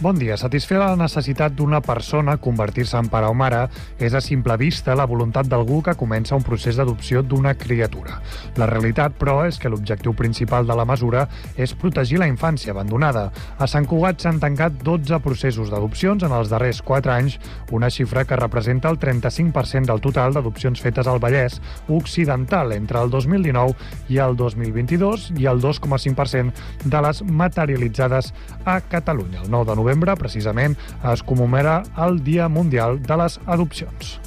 [0.00, 0.32] Bon dia.
[0.40, 3.66] Satisfer la necessitat d'una persona convertir-se en pare o mare
[4.00, 8.16] és a simple vista la voluntat d'algú que comença un procés d'adopció d'una criatura.
[8.56, 13.26] La realitat, però, és que l'objectiu principal de la mesura és protegir la infància abandonada.
[13.58, 17.36] A Sant Cugat s'han tancat 12 processos d'adopcions en els darrers 4 anys,
[17.70, 23.12] una xifra que representa el 35% del total d'adopcions fetes al Vallès Occidental entre el
[23.12, 23.76] 2019
[24.08, 28.32] i el 2022 i el 2,5% de les materialitzades
[28.64, 29.44] a Catalunya.
[29.44, 30.76] El 9 de novembre novembre, precisament,
[31.12, 34.20] es commemora el Dia Mundial de les Adopcions.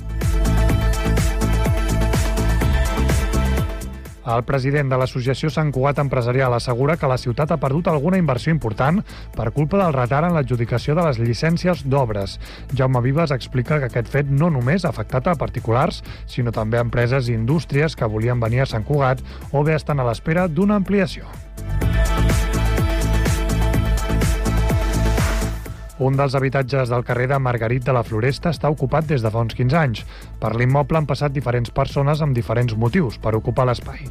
[4.23, 8.53] El president de l'Associació Sant Cugat Empresarial assegura que la ciutat ha perdut alguna inversió
[8.55, 9.01] important
[9.35, 12.37] per culpa del retard en l'adjudicació de les llicències d'obres.
[12.71, 16.87] Jaume Vives explica que aquest fet no només ha afectat a particulars, sinó també a
[16.87, 20.79] empreses i indústries que volien venir a Sant Cugat o bé estan a l'espera d'una
[20.79, 21.27] ampliació.
[26.01, 29.43] Un dels habitatges del carrer de Margarit de la Floresta està ocupat des de fa
[29.45, 29.99] uns 15 anys.
[30.43, 34.01] Per l'immoble han passat diferents persones amb diferents motius per ocupar l'espai.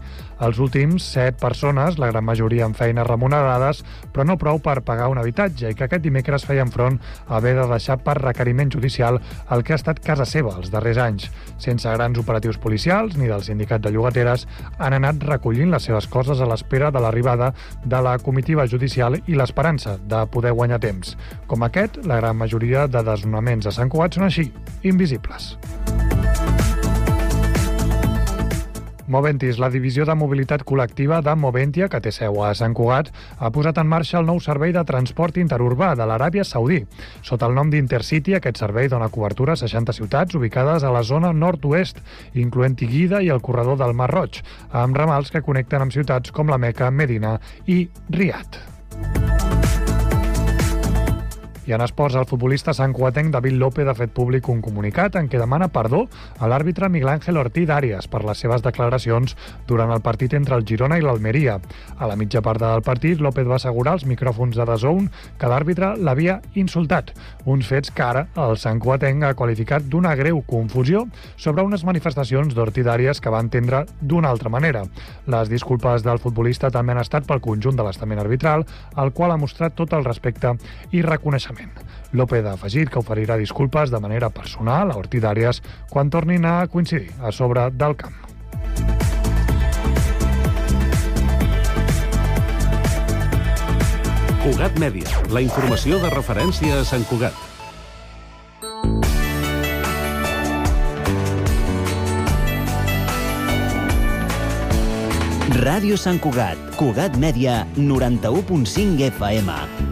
[0.42, 3.82] Els últims, set persones, la gran majoria amb feines remunerades,
[4.14, 7.52] però no prou per pagar un habitatge i que aquest dimecres feien front a haver
[7.58, 9.20] de deixar per requeriment judicial
[9.52, 11.28] el que ha estat casa seva els darrers anys.
[11.60, 16.40] Sense grans operatius policials ni del sindicat de llogateres, han anat recollint les seves coses
[16.40, 17.52] a l'espera de l'arribada
[17.84, 21.12] de la comitiva judicial i l'esperança de poder guanyar temps.
[21.46, 24.48] Com aquest la gran majoria de desnonaments a Sant Cugat són així,
[24.88, 25.58] invisibles.
[29.12, 33.50] Moventis, la divisió de mobilitat col·lectiva de Moventia, que té seu a Sant Cugat, ha
[33.52, 36.80] posat en marxa el nou servei de transport interurbà de l'Aràbia Saudí.
[37.20, 41.34] Sota el nom d'Intercity, aquest servei dona cobertura a 60 ciutats ubicades a la zona
[41.36, 42.00] nord-oest,
[42.32, 44.40] incloent Iguida i el corredor del Mar Roig,
[44.72, 49.71] amb ramals que connecten amb ciutats com la Meca, Medina i Riyadh.
[51.64, 55.38] I en esports, el futbolista santcuatenc David López ha fet públic un comunicat en què
[55.38, 56.00] demana perdó
[56.42, 59.36] a l'àrbitre Miguel Ángel Ortiz Arias per les seves declaracions
[59.68, 61.60] durant el partit entre el Girona i l'Almeria.
[62.02, 65.06] A la mitja part del partit, López va assegurar als micròfons de DAZN
[65.38, 67.12] que l'àrbitre l'havia insultat,
[67.46, 71.04] uns fets que ara el santcuatenc ha qualificat d'una greu confusió
[71.36, 74.82] sobre unes manifestacions d'Ortiz Arias que va entendre d'una altra manera.
[75.30, 79.38] Les disculpes del futbolista també han estat pel conjunt de l'estament arbitral, al qual ha
[79.38, 80.56] mostrat tot el respecte
[80.90, 81.70] i reconeixement coneixement.
[82.12, 86.66] López ha afegit que oferirà disculpes de manera personal a Ortiz Arias quan tornin a
[86.66, 88.14] coincidir a sobre del camp.
[94.42, 97.34] Cugat Mèdia, la informació de referència a Sant Cugat.
[105.62, 109.91] Ràdio Sant Cugat, Cugat Mèdia, 91.5 FM.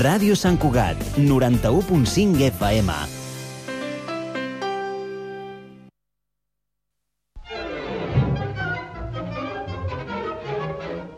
[0.00, 2.88] Ràdio Sant Cugat, 91.5 FM.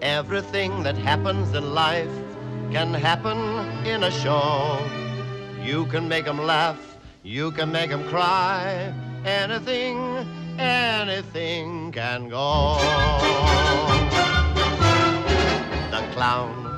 [0.03, 2.11] Everything that happens in life
[2.73, 3.39] can happen
[3.87, 4.81] in a show.
[5.63, 8.93] You can make them laugh, you can make them cry.
[9.25, 10.27] Anything,
[10.59, 12.79] anything can go.
[15.95, 16.72] The clown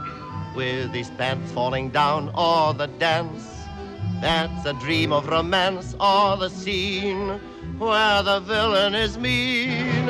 [0.54, 3.54] with his pants falling down, or the dance
[4.24, 7.28] That's a dream of romance or the scene
[7.78, 10.06] where the villain is mean.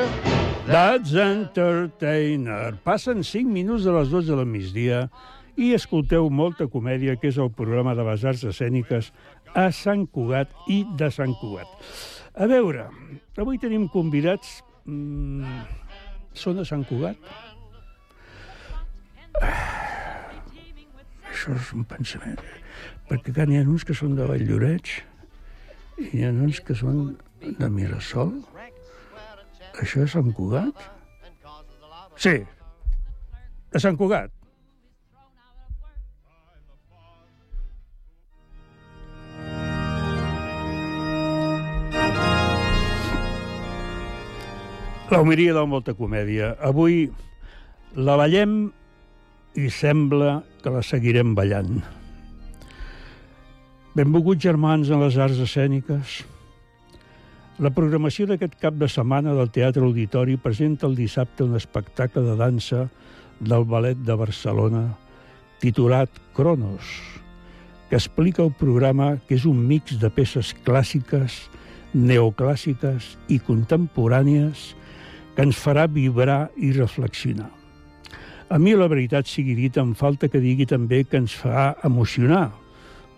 [0.66, 2.78] That's Entertainer.
[2.84, 5.08] Passen 5 minuts de les 12 del migdia
[5.56, 9.10] i escolteu molta comèdia, que és el programa de les arts escèniques
[9.54, 11.66] a Sant Cugat i de Sant Cugat.
[12.38, 12.86] A veure,
[13.34, 14.60] avui tenim convidats...
[14.86, 15.66] Mm,
[16.38, 17.18] són de Sant Cugat?
[19.42, 20.03] Ah,
[21.44, 22.40] això és un pensament.
[23.08, 25.00] Perquè clar, n'hi ha uns que són de Valldoreix
[26.00, 28.32] i n'hi ha uns que són de Mirasol.
[29.82, 30.86] Això és Sant Cugat?
[32.16, 32.38] Sí,
[33.74, 34.32] de Sant Cugat.
[45.12, 46.54] La humiria del molta comèdia.
[46.64, 47.04] Avui
[47.94, 48.72] la ballem
[49.54, 51.78] i sembla que la seguirem ballant.
[53.94, 56.22] Benvolguts germans en les arts escèniques.
[57.62, 62.34] La programació d'aquest cap de setmana del Teatre Auditori presenta el dissabte un espectacle de
[62.40, 62.88] dansa
[63.38, 64.84] del Ballet de Barcelona
[65.62, 66.82] titulat Cronos,
[67.88, 71.44] que explica el programa que és un mix de peces clàssiques,
[71.94, 74.72] neoclàssiques i contemporànies
[75.36, 77.63] que ens farà vibrar i reflexionar.
[78.52, 82.50] A mi, la veritat sigui dit, em falta que digui també que ens fa emocionar,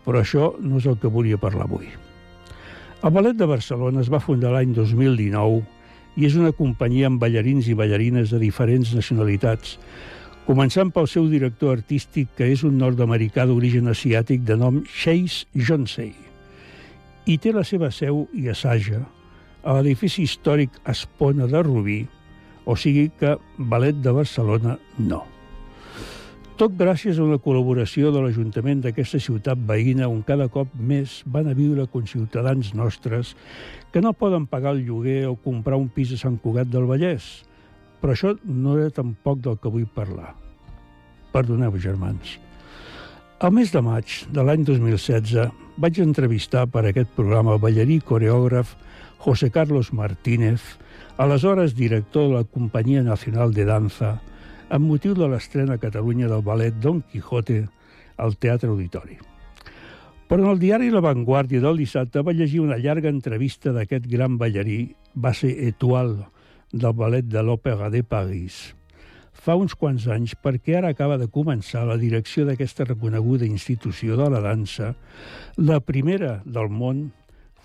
[0.06, 1.88] però això no és el que volia parlar avui.
[3.02, 5.64] El Ballet de Barcelona es va fundar l'any 2019
[6.16, 9.76] i és una companyia amb ballarins i ballarines de diferents nacionalitats,
[10.46, 16.14] començant pel seu director artístic, que és un nord-americà d'origen asiàtic de nom Chase Jonsei,
[17.26, 19.02] i té la seva seu i assaja
[19.66, 22.04] a l'edifici històric Espona de Rubí,
[22.66, 25.22] o sigui que Ballet de Barcelona no.
[26.56, 31.50] Tot gràcies a una col·laboració de l'Ajuntament d'aquesta ciutat veïna on cada cop més van
[31.50, 33.34] a viure conciutadans nostres
[33.92, 37.26] que no poden pagar el lloguer o comprar un pis a Sant Cugat del Vallès.
[38.00, 40.32] Però això no era tampoc del que vull parlar.
[41.36, 42.38] Perdoneu, germans.
[43.36, 48.72] Al mes de maig de l'any 2016 vaig entrevistar per aquest programa el ballarí coreògraf
[49.20, 50.62] José Carlos Martínez,
[51.16, 54.20] aleshores director de la Companyia Nacional de Danza,
[54.68, 57.64] amb motiu de l'estrena a Catalunya del ballet Don Quijote
[58.20, 59.16] al Teatre Auditori.
[60.28, 64.36] Però en el diari La Vanguardia del dissabte va llegir una llarga entrevista d'aquest gran
[64.36, 66.26] ballarí, va ser Etoile,
[66.72, 68.74] del ballet de l'Òpera de París.
[69.32, 74.28] Fa uns quants anys, perquè ara acaba de començar la direcció d'aquesta reconeguda institució de
[74.32, 74.96] la dansa,
[75.56, 77.12] la primera del món,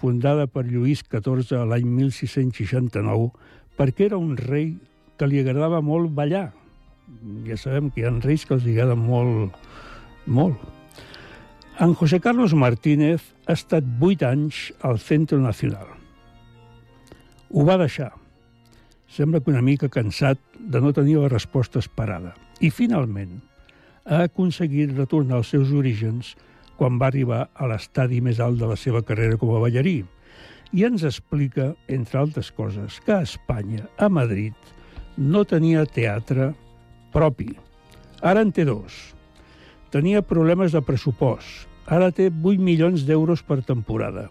[0.01, 3.29] fundada per Lluís XIV l'any 1669,
[3.77, 4.73] perquè era un rei
[5.17, 6.49] que li agradava molt ballar,
[7.45, 9.57] ja sabem que hi ha reis que els agrada molt,
[10.25, 10.61] molt.
[11.81, 15.87] En José Carlos Martínez ha estat vuit anys al Centre Nacional.
[17.51, 18.11] Ho va deixar.
[19.11, 22.35] Sembla que una mica cansat de no tenir la resposta esperada.
[22.61, 23.41] I, finalment,
[24.05, 26.35] ha aconseguit retornar als seus orígens
[26.81, 29.99] quan va arribar a l'estadi més alt de la seva carrera com a ballarí.
[30.73, 34.55] I ens explica, entre altres coses, que a Espanya, a Madrid,
[35.13, 36.55] no tenia teatre
[37.13, 37.51] propi.
[38.25, 38.95] Ara en té dos.
[39.93, 41.67] Tenia problemes de pressupost.
[41.85, 44.29] Ara té 8 milions d'euros per temporada.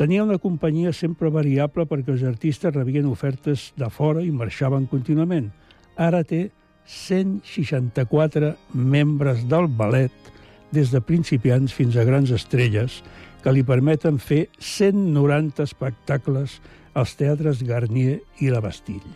[0.00, 5.50] Tenia una companyia sempre variable perquè els artistes rebien ofertes de fora i marxaven contínuament.
[5.96, 6.46] Ara té
[6.86, 10.32] 164 membres del ballet,
[10.74, 13.02] des de principiants fins a grans estrelles,
[13.42, 16.58] que li permeten fer 190 espectacles
[16.96, 19.14] als teatres Garnier i la Bastille.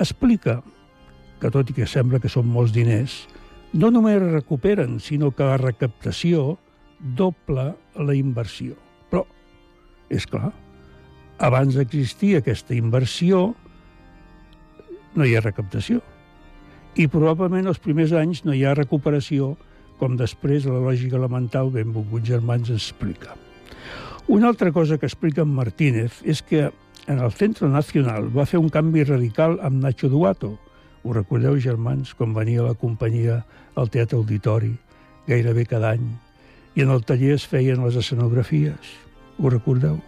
[0.00, 0.62] Explica
[1.42, 3.26] que tot i que sembla que són molts diners,
[3.74, 6.56] no només recuperen, sinó que la recaptació
[7.02, 8.76] doble la inversió.
[9.10, 9.24] Però,
[10.08, 10.52] és clar,
[11.42, 13.50] abans d'existir aquesta inversió,
[15.18, 16.00] no hi ha recaptació.
[16.96, 19.56] I probablement els primers anys no hi ha recuperació,
[20.02, 23.36] com després la lògica elemental benvolguts germans ens explica.
[24.26, 26.70] Una altra cosa que explica en Martínez és que
[27.06, 30.56] en el Centre Nacional va fer un canvi radical amb Nacho Duato,
[31.02, 33.44] ho recordeu, germans, quan venia la companyia
[33.78, 34.72] al Teatre Auditori,
[35.26, 36.04] gairebé cada any,
[36.74, 38.92] i en el taller es feien les escenografies?
[39.38, 40.00] Ho recordeu?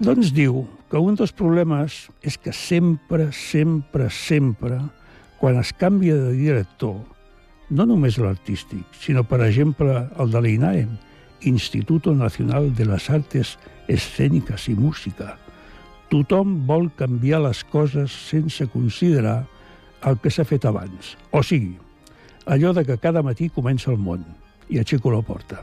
[0.00, 4.80] Doncs diu que un dels problemes és que sempre, sempre, sempre,
[5.40, 7.00] quan es canvia de director,
[7.70, 10.96] no només l'artístic, sinó, per exemple, el de l'INAEM,
[11.48, 13.56] Instituto Nacional de les Artes
[13.88, 15.36] Escèniques i Música,
[16.10, 19.44] tothom vol canviar les coses sense considerar
[20.08, 21.14] el que s'ha fet abans.
[21.30, 21.76] O sigui,
[22.46, 24.24] allò de que cada matí comença el món
[24.68, 25.62] i aixeco la porta.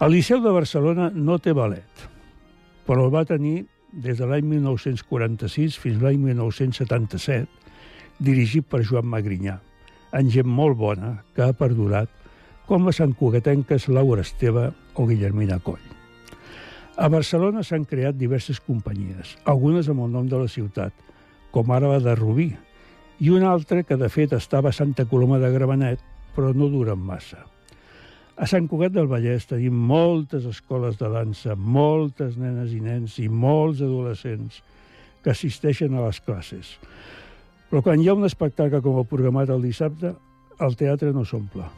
[0.00, 2.06] El Liceu de Barcelona no té ballet,
[2.86, 7.46] però el va tenir des de l'any 1946 fins l'any 1977,
[8.20, 9.58] dirigit per Joan Magrinyà,
[10.12, 12.10] amb gent molt bona que ha perdurat,
[12.66, 15.82] com les santcugatenques Laura Esteve o Guillermina Coll.
[17.00, 20.92] A Barcelona s'han creat diverses companyies, algunes amb el nom de la ciutat,
[21.50, 22.50] com ara la de Rubí,
[23.20, 26.02] i una altra que de fet estava a Santa Coloma de Gramenet,
[26.34, 27.42] però no duren massa.
[28.40, 33.28] A Sant Cugat del Vallès tenim moltes escoles de dansa, moltes nenes i nens i
[33.28, 34.62] molts adolescents
[35.20, 36.78] que assisteixen a les classes.
[37.70, 40.14] Però quan hi ha un espectacle com el programat el dissabte,
[40.60, 41.68] el teatre no s'omple.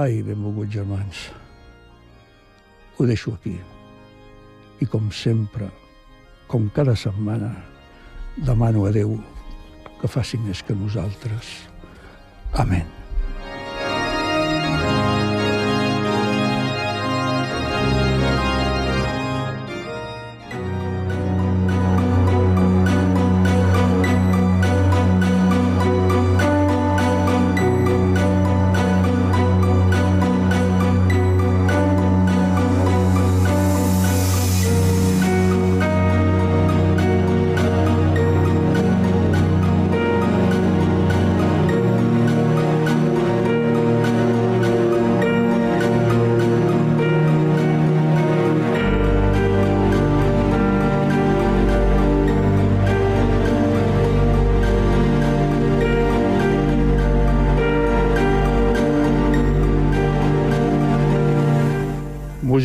[0.00, 1.26] Ai, benvolguts germans,
[2.96, 3.58] ho deixo aquí.
[4.80, 5.68] I com sempre,
[6.48, 7.52] com cada setmana,
[8.48, 9.14] demano a Déu
[10.00, 11.52] que faci més que nosaltres.
[12.58, 13.01] Amén.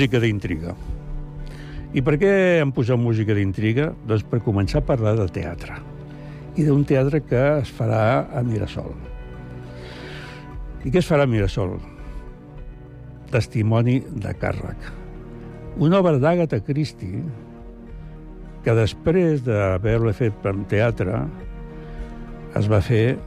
[0.07, 0.71] Música d'intriga.
[1.91, 2.29] I per què
[2.61, 3.89] hem posat música d'intriga?
[4.07, 5.75] Doncs per començar a parlar de teatre.
[6.55, 8.93] I d'un teatre que es farà a Mirasol.
[10.85, 11.75] I què es farà a Mirasol?
[13.33, 14.87] Testimoni de càrrec.
[15.77, 17.25] Una obra d'Àgata Christie
[18.63, 21.19] que després d'haver-la fet en teatre
[22.55, 23.17] es va fer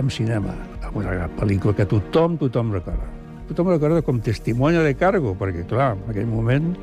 [0.00, 3.15] en cinema, amb una pel·lícula que tothom, tothom recorda
[3.48, 6.74] tothom recorda com testimoni de cargo, perquè, clar, en aquell moment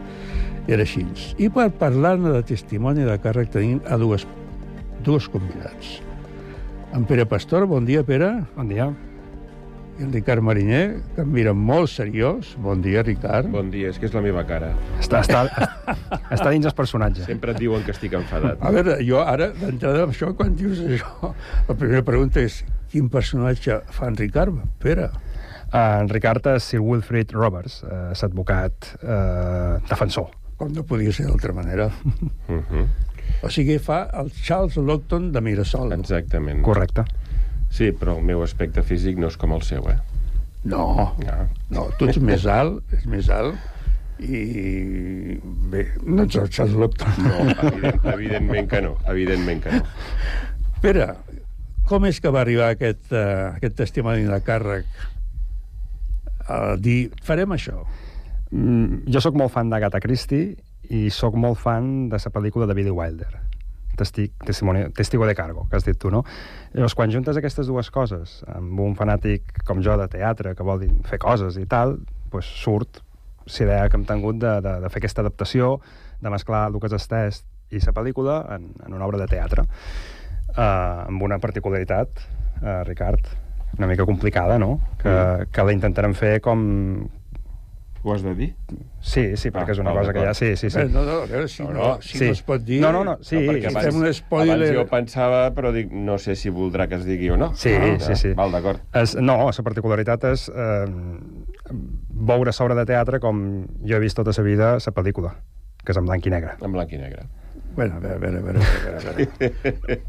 [0.67, 1.03] era així.
[1.37, 4.27] I per parlar-ne de testimoni de càrrec tenim a dues,
[5.03, 5.97] dues convidats.
[6.93, 8.29] En Pere Pastor, bon dia, Pere.
[8.55, 8.91] Bon dia.
[9.93, 12.55] I en Ricard Mariner, que em mira molt seriós.
[12.61, 13.49] Bon dia, Ricard.
[13.53, 14.71] Bon dia, és que és la meva cara.
[15.01, 15.43] Està, està,
[16.33, 17.25] està dins el personatge.
[17.27, 18.61] Sempre et diuen que estic enfadat.
[18.61, 21.33] A veure, jo ara, d'entrada, això, quan dius això,
[21.67, 24.57] la primera pregunta és quin personatge fa en Ricard?
[24.81, 25.11] Pere.
[25.73, 30.29] En Ricard és Sir Wilfrid Roberts, uh, és advocat uh, defensor.
[30.59, 31.89] Com no podia ser d'altra manera.
[32.47, 32.87] Uh -huh.
[33.43, 35.91] O sigui, fa el Charles Lockton de Mirasol.
[35.93, 36.61] Exactament.
[36.61, 37.05] Correcte.
[37.71, 39.97] Sí, però el meu aspecte físic no és com el seu, eh?
[40.63, 41.37] No, no,
[41.69, 43.55] no tu ets més alt, és més alt,
[44.19, 45.39] i
[45.73, 47.09] bé, no ets el Charles Lockton.
[47.25, 49.81] No, evident, evidentment que no, evidentment que no.
[50.83, 51.09] Pere,
[51.89, 54.85] com és que va arribar aquest, uh, aquest testimoni de càrrec
[56.47, 57.83] a dir, farem això?
[58.51, 60.53] Mm, jo sóc molt fan d'Agatha Christie
[60.93, 63.31] i sóc molt fan de la pel·lícula de Billy Wilder,
[63.95, 66.23] Testigo de Cargo, que has dit tu, no?
[66.73, 70.81] Llavors, quan juntes aquestes dues coses amb un fanàtic com jo de teatre, que vol
[70.81, 71.99] dir fer coses i tal,
[72.33, 73.03] pues surt
[73.45, 75.77] la idea que hem tingut de, de, de fer aquesta adaptació,
[76.21, 79.65] de mesclar el que és estès i la pel·lícula en, en una obra de teatre,
[80.55, 82.23] uh, amb una particularitat,
[82.61, 83.29] uh, Ricard,
[83.77, 84.79] una mica complicada, no?
[85.01, 85.51] Que, mm.
[85.51, 86.63] que la intentarem fer com...
[88.03, 88.49] Ho has de dir?
[88.99, 90.33] Sí, sí, perquè ah, és una cosa que ja...
[90.35, 90.81] Sí, sí, sí.
[90.91, 92.25] No, no, a veure, si no, no, si sí.
[92.27, 92.81] no es pot dir...
[92.83, 93.37] No, no, no, sí.
[93.37, 94.57] No, perquè abans, un spoiler...
[94.57, 97.53] abans jo pensava, però dic, no sé si voldrà que es digui o no.
[97.55, 98.33] Sí, ah, sí, sí.
[98.35, 98.83] Val, d'acord.
[99.23, 100.83] No, la particularitat és eh,
[102.33, 103.39] veure l'obra de teatre com
[103.87, 105.37] jo he vist tota la vida la pel·lícula,
[105.83, 106.57] que és en blanc i negre.
[106.59, 107.23] En blanc i negre.
[107.75, 109.27] Bueno, a veure, a veure, a veure, a veure.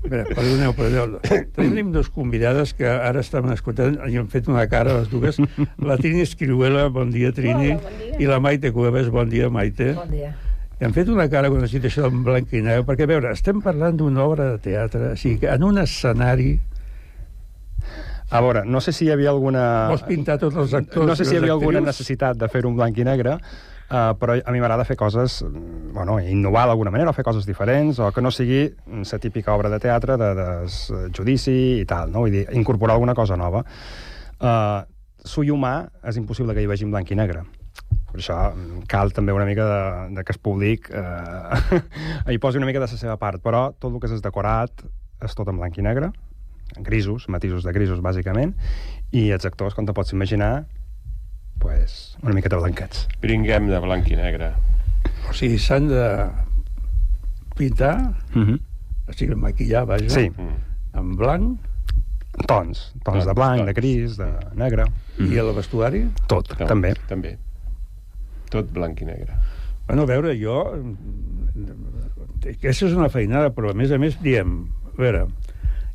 [0.04, 1.14] A veure, perdoneu, perdoneu.
[1.56, 5.40] Tenim dos convidades que ara estaven escoltant i han fet una cara, les dues.
[5.80, 7.73] La Trini Escriuela, bon dia, Trini.
[7.73, 8.18] Hola, bon dia.
[8.21, 9.94] I la Maite Cueves, bon dia, Maite.
[9.97, 10.35] Bon dia.
[10.80, 13.12] I han fet una cara quan has dit això en blanc i negre, perquè, a
[13.14, 16.59] veure, estem parlant d'una obra de teatre, o sigui, que en un escenari
[18.35, 19.62] a veure, no sé si hi havia alguna...
[19.92, 21.92] Vols pintar tots els actors No sé si hi havia alguna actrius?
[21.92, 23.37] necessitat de fer un blanc i negre,
[23.84, 28.00] Uh, però a mi m'agrada fer coses, bueno, innovar d'alguna manera, o fer coses diferents,
[28.00, 30.48] o que no sigui la típica obra de teatre de, de
[31.14, 32.24] judici i tal, no?
[32.24, 33.64] Vull dir, incorporar alguna cosa nova.
[34.40, 34.82] Uh,
[35.24, 37.46] Sui humà és impossible que hi vegi en blanc i negre.
[38.14, 39.78] Per això mm, cal també una mica de,
[40.18, 41.80] de que es públic eh,
[42.34, 44.84] hi posi una mica de la seva part, però tot el que és decorat
[45.24, 46.12] és tot en blanc i negre,
[46.76, 48.52] en grisos, matisos de grisos, bàsicament,
[49.16, 50.66] i els actors, com te pots imaginar,
[51.58, 53.06] pues, una miqueta blanquets.
[53.20, 54.52] Pringuem de blanc i negre.
[55.28, 56.04] O sigui, s'han de
[57.56, 57.96] pintar,
[58.34, 58.61] Mm -hmm.
[59.08, 60.30] o sigui, maquillar, vaja, Sí.
[60.94, 61.58] en blanc,
[62.49, 64.84] Tons, tons de blanc, de gris, de negre.
[65.18, 66.08] i el vestuari?
[66.26, 66.94] Tot, també.
[67.08, 67.38] També.
[68.50, 69.32] Tot blanc i negre.
[69.87, 70.73] Bueno, a veure, jo...
[70.75, 74.66] mm, Aquesta és una feinada, però a més a més diem...
[74.99, 75.26] A veure,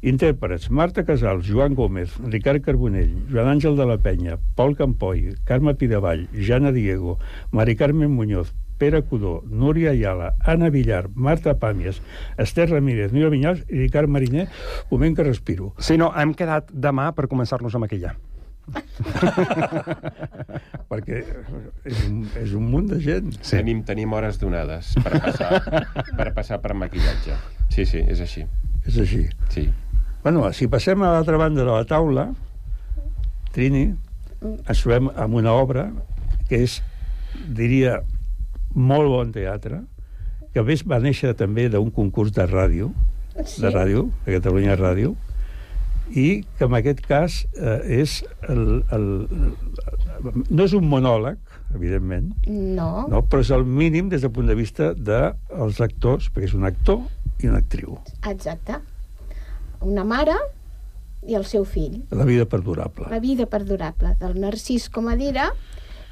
[0.01, 5.75] intèrprets, Marta Casals, Joan Gómez, Ricard Carbonell, Joan Àngel de la Penya, Pol Campoi, Carme
[5.75, 7.19] Pidavall, Jana Diego,
[7.51, 12.01] Mari Carmen Muñoz, Pere Codó, Núria Ayala, Anna Villar, Marta Pàmies,
[12.37, 14.47] Esther Ramírez, Núria Vinyals i Ricard Mariner,
[14.89, 15.73] moment que respiro.
[15.77, 18.15] Sí, no, hem quedat demà per començar-nos a maquillar.
[20.89, 21.19] Perquè
[21.89, 23.33] és un, és un munt de gent.
[23.41, 23.57] Sí.
[23.57, 25.59] Tenim, tenim hores donades per passar,
[26.15, 27.35] per passar per maquillatge.
[27.73, 28.45] Sí, sí, és així.
[28.87, 29.25] És així.
[29.51, 29.67] Sí.
[30.23, 32.27] Bueno, si passem a l'altra banda de la taula,
[33.55, 33.85] Trini,
[34.43, 35.87] ens trobem amb una obra
[36.49, 36.79] que és,
[37.55, 37.99] diria,
[38.75, 39.81] molt bon teatre,
[40.53, 42.91] que a més va néixer també d'un concurs de ràdio,
[43.45, 43.61] Sí.
[43.63, 45.13] de ràdio, de Catalunya Ràdio,
[46.11, 48.17] i que en aquest cas eh, és
[48.49, 49.05] el, el,
[50.49, 51.37] no és un monòleg,
[51.77, 53.05] evidentment, No.
[53.07, 53.21] no?
[53.29, 57.05] però és el mínim des del punt de vista dels actors, perquè és un actor
[57.39, 57.95] i una actriu.
[58.27, 58.81] Exacte.
[59.85, 60.35] Una mare
[61.27, 62.01] i el seu fill.
[62.11, 63.09] La vida perdurable.
[63.11, 65.51] La vida perdurable del Narcís Comadira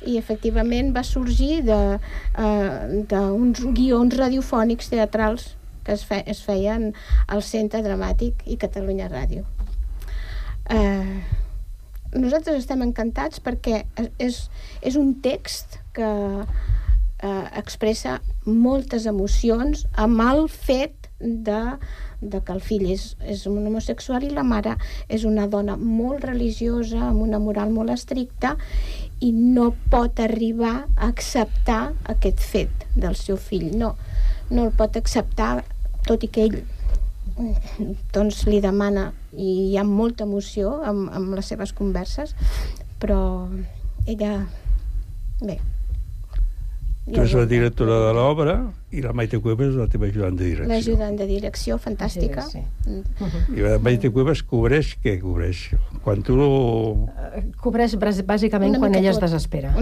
[0.06, 1.80] i efectivament va sorgir de,
[2.38, 6.92] eh, d'uns guions radiofònics teatrals que es, fe, es feien
[7.28, 9.46] al Centre Dramàtic i Catalunya Ràdio.
[10.70, 11.24] Eh,
[12.14, 13.86] nosaltres estem encantats perquè
[14.20, 14.42] és,
[14.82, 16.10] és un text que
[16.44, 21.62] eh, expressa moltes emocions amb el fet de,
[22.22, 24.76] de que el fill és, és un homosexual i la mare
[25.10, 28.56] és una dona molt religiosa, amb una moral molt estricta
[29.20, 33.72] i no pot arribar a acceptar aquest fet del seu fill.
[33.78, 33.96] No,
[34.52, 35.64] no el pot acceptar,
[36.08, 36.60] tot i que ell
[38.14, 42.34] doncs li demana i hi ha molta emoció amb, amb les seves converses
[43.02, 43.20] però
[44.08, 44.48] ella
[45.42, 45.60] bé
[47.08, 48.54] Tu ets la directora de l'obra
[48.92, 50.68] i la Maite Cuevas és la teva ajudant de direcció.
[50.74, 53.04] l'ajudant de direcció fantàstica Sí, Mm.
[53.58, 55.70] I la Maite Cuevas cobreix què cobreix?
[56.04, 56.36] Quan tu...
[57.64, 59.24] Cobreix bàs- bàsicament Una quan ella es tot.
[59.30, 59.72] desespera.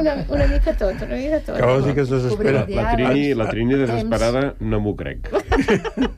[0.00, 2.64] una, una mica tot una mica tot Que vols dir que es desespera?
[2.68, 5.28] La, la, Trini, la Trini desesperada no m'ho crec.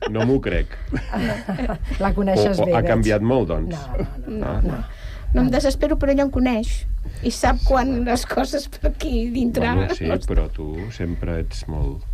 [0.09, 0.67] No m'ho crec.
[1.99, 2.89] La O, coneixes o bé, ha veig.
[2.89, 3.77] canviat molt, doncs.
[4.27, 4.61] no, no.
[4.65, 4.81] no
[5.39, 6.81] em desespero però ella em coneix
[7.23, 9.67] i sap quan les coses per aquí dintre.
[9.67, 12.07] Bueno, sí, però tu sempre ets molt...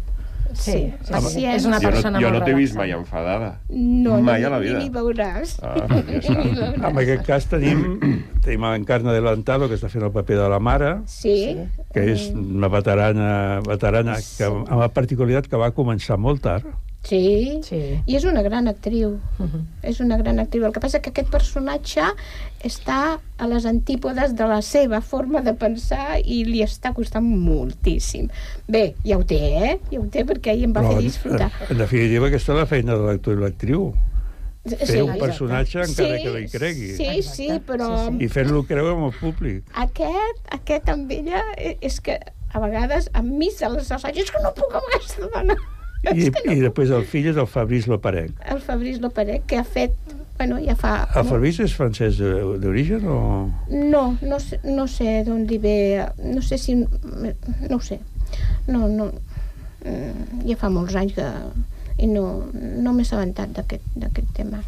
[0.57, 1.53] Sí, paciència.
[1.57, 3.49] és una jo no, persona jo no t'he vist mai enfadada.
[3.67, 4.79] no, mai ni, a la vida.
[4.79, 5.57] ni veuràs.
[5.61, 5.75] Ah,
[6.23, 6.77] ja veuràs.
[6.79, 7.83] En aquest cas tenim,
[8.45, 11.35] tenim a Encarna Adelantado, que està fent el paper de la mare, sí,
[11.93, 13.29] que és una veterana,
[13.67, 16.65] veterana que, amb la particularitat que va començar molt tard.
[17.07, 17.77] Sí, sí.
[18.05, 19.13] i és una gran actriu.
[19.39, 19.61] Uh -huh.
[19.83, 20.65] És una gran actriu.
[20.65, 22.01] El que passa que aquest personatge
[22.63, 28.27] està a les antípodes de la seva forma de pensar i li està costant moltíssim.
[28.67, 29.35] Bé, ja ho té,
[29.71, 29.79] eh?
[29.91, 31.51] Ja ho té perquè ahir em va fer disfrutar.
[31.61, 33.93] en, en definitiva, aquesta és la feina de l'actor i l'actriu.
[34.67, 35.19] Fer Sí, un exacte.
[35.25, 36.87] personatge encara Sí, que no hi cregui.
[36.97, 39.63] Sí, sí, però I fer-lo creure amb el públic.
[39.73, 42.19] aquest, aquest amb ella, eh, és que
[42.51, 45.55] a vegades a mi se les assaig, és que no puc amb aquesta dona.
[46.05, 48.35] I, I després el fill és el Fabrice Loparec.
[48.45, 49.95] El Fabrice Loperec, que ha fet,
[50.37, 50.93] bueno, ja fa...
[51.17, 53.17] El Fabrice és francès d'origen o...?
[53.73, 56.77] No, no sé, no sé d'on li ve, no sé si...
[56.77, 57.99] No ho sé.
[58.67, 59.09] No, no...
[59.83, 61.27] mm, Ja fa molts anys que...
[61.97, 64.61] I no, no m'he assabentat d'aquest tema.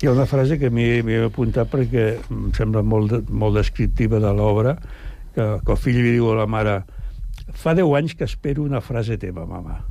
[0.00, 4.16] Hi ha una frase que m'hi m'hi he apuntat perquè em sembla molt, molt descriptiva
[4.24, 4.78] de l'obra,
[5.36, 6.78] que, que el fill li diu a la mare
[7.52, 9.82] fa 10 anys que espero una frase teva, mama.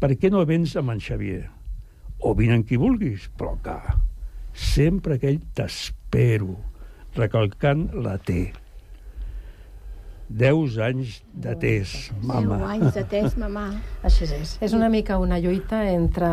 [0.00, 1.46] Per què no vens amb en Xavier?
[2.20, 3.76] O vine amb qui vulguis, però que
[4.56, 6.56] sempre aquell t'espero,
[7.16, 8.52] recalcant la T.
[10.28, 12.56] 10 anys de test, mama.
[12.58, 13.66] 10 anys de test, mamà.
[14.06, 14.56] Així és.
[14.64, 16.30] És una mica una lluita entre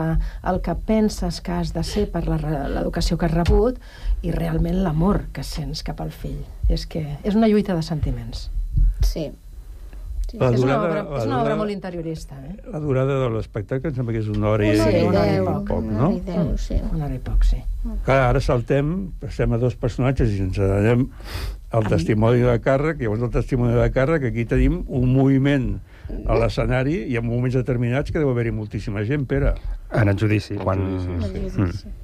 [0.49, 3.77] el que penses que has de ser per l'educació que has rebut
[4.25, 6.41] i realment l'amor que sents cap al fill.
[6.73, 8.49] És que és una lluita de sentiments.
[9.05, 9.29] Sí.
[10.33, 10.39] Sí.
[10.41, 12.55] La és, una durada- obra, la és una obra molt interiorista, eh?
[12.73, 15.37] La durada de l'espectacle em sembla que és una hora i, Una hora i i
[15.37, 16.07] deu, poc, una no?
[16.09, 16.79] hora i deu, sí.
[16.91, 17.61] Una hora i poc, sí.
[18.07, 21.07] Clar, ara saltem, passem a dos personatges i ens anem
[21.73, 25.71] al testimoni de càrrec, llavors el testimoni de càrrec, aquí tenim un moviment
[26.29, 29.53] a l'escenari i en moments determinats que deu haver-hi moltíssima gent, Pere.
[29.93, 30.81] En el judici, quan...
[30.81, 31.61] En el judici.
[31.61, 31.99] Mm.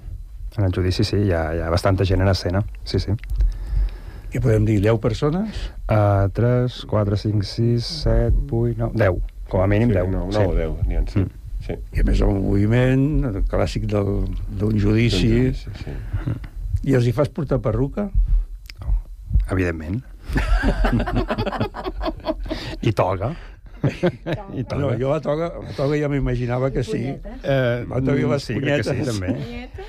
[0.58, 3.14] En el judici, sí, hi ha, hi ha bastanta gent en escena, sí, sí.
[4.30, 5.58] Què podem dir, 10 persones?
[5.90, 9.18] Uh, 3, 4, 5, 6, 7, 8, 9, 10.
[9.50, 10.12] Com a mínim Sí, 10.
[10.14, 11.24] no, no, 10, n'hi ha, sí.
[11.24, 11.32] Mm.
[11.66, 11.78] sí.
[11.98, 15.32] I a més el moviment, el clàssic d'un judici.
[15.58, 15.96] Sí, sí.
[16.86, 18.06] I els hi fas portar perruca?
[19.50, 20.04] Evidentment.
[22.86, 23.34] I toga.
[23.82, 24.80] I toga.
[24.82, 27.02] No, jo la toga, la toga ja m'imaginava que sí.
[27.08, 29.32] Eh, La toga i les sí, sí, també.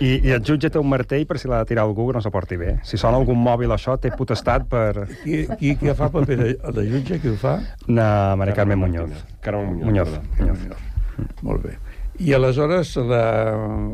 [0.00, 2.22] I, I el jutge té un martell per si l'ha de tirar algú que no
[2.24, 2.76] se porti bé.
[2.86, 5.06] Si sona algun mòbil o això, té potestat per...
[5.24, 7.58] Qui, qui, qui fa paper de, de jutge, qui ho fa?
[7.88, 9.24] Na Mari Carmen Muñoz.
[9.40, 9.86] Carmen Muñoz.
[9.90, 10.16] Muñoz.
[10.38, 10.54] perdó.
[10.54, 11.42] Muñoz.
[11.42, 11.76] Molt bé.
[12.20, 13.24] I aleshores la,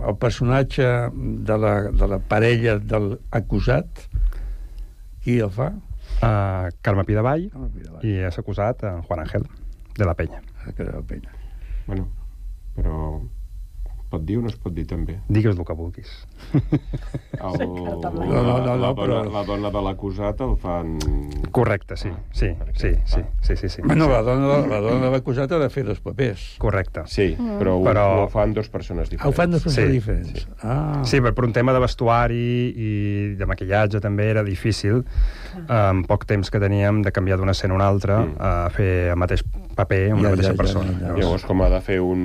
[0.08, 3.86] el personatge de la, de la parella del acusat,
[5.22, 5.72] qui el fa?
[6.16, 8.04] Uh, Carme Pidavall Carme Pidavall.
[8.08, 9.42] i és acusat en Juan Ángel
[9.96, 10.42] de la Penya.
[10.76, 11.30] Que de la penya.
[11.86, 12.08] Bueno,
[12.74, 13.20] però
[14.10, 15.16] pot dir o no es pot dir també?
[15.28, 16.10] Digues el que vulguis.
[16.54, 20.92] El, No, no, no, la, no, dona, però- la dona de l'acusat el fan...
[21.50, 22.10] Correcte, sí.
[22.30, 23.82] Sí, sí, sí, sí, sí, sí.
[23.84, 26.54] Bueno, la dona, la dona de l'acusat ha de fer dos papers.
[26.62, 27.02] Correcte.
[27.06, 29.26] Sí, però, ho, Però- ho fan dues persones diferents.
[29.26, 29.92] Ah, ho fan dos persones Sí.
[29.98, 30.48] diferents.
[30.62, 31.02] Ah.
[31.04, 32.90] Sí, per, per un tema de vestuari i
[33.36, 35.04] de maquillatge també era difícil,
[35.68, 38.34] en poc temps que teníem, de canviar d'una escena a una altra Mm.
[38.38, 39.42] a fer el mateix
[39.76, 40.92] paper amb Ja, la mateixa ja, ja, persona.
[41.00, 41.16] ja, ja.
[41.20, 42.22] Llavors, com ha de fer un,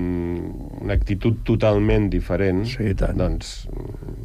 [0.81, 3.17] una actitud totalment diferent, Sí, tant.
[3.19, 3.67] doncs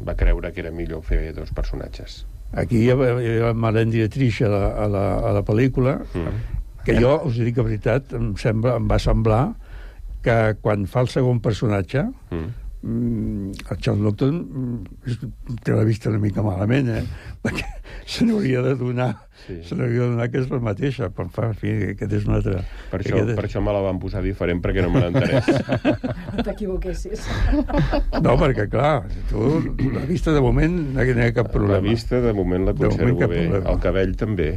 [0.07, 2.25] va creure que era millor fer dos personatges.
[2.55, 6.37] Aquí hi ha, hi ha Marlene Dietrich a la, a la, a la pel·lícula, Mm.
[6.87, 9.41] que jo, us dic la veritat, em, sembla, em va semblar
[10.23, 12.47] que quan fa el segon personatge, Mm.
[12.87, 17.03] Mm, el Charles Locton mm, té la vista una mica malament, eh?
[17.43, 17.67] perquè
[18.07, 19.13] se n'hauria de donar
[19.47, 19.61] Sí.
[19.63, 22.25] se n'hauria de donar que és la mateixa, però en fa, en fi, aquest és
[22.27, 22.57] un altre...
[22.91, 25.45] Per això, aquest és- per això me la van posar diferent, perquè no me l'entenés.
[26.35, 27.21] No t'equivoquessis.
[28.25, 29.45] No, perquè, clar, tu,
[29.93, 31.77] la vista de moment no hi ha cap problema.
[31.79, 33.45] La vista, de moment, la De moment, conservo cap bé.
[33.45, 33.71] problema.
[33.71, 34.49] El cabell, també.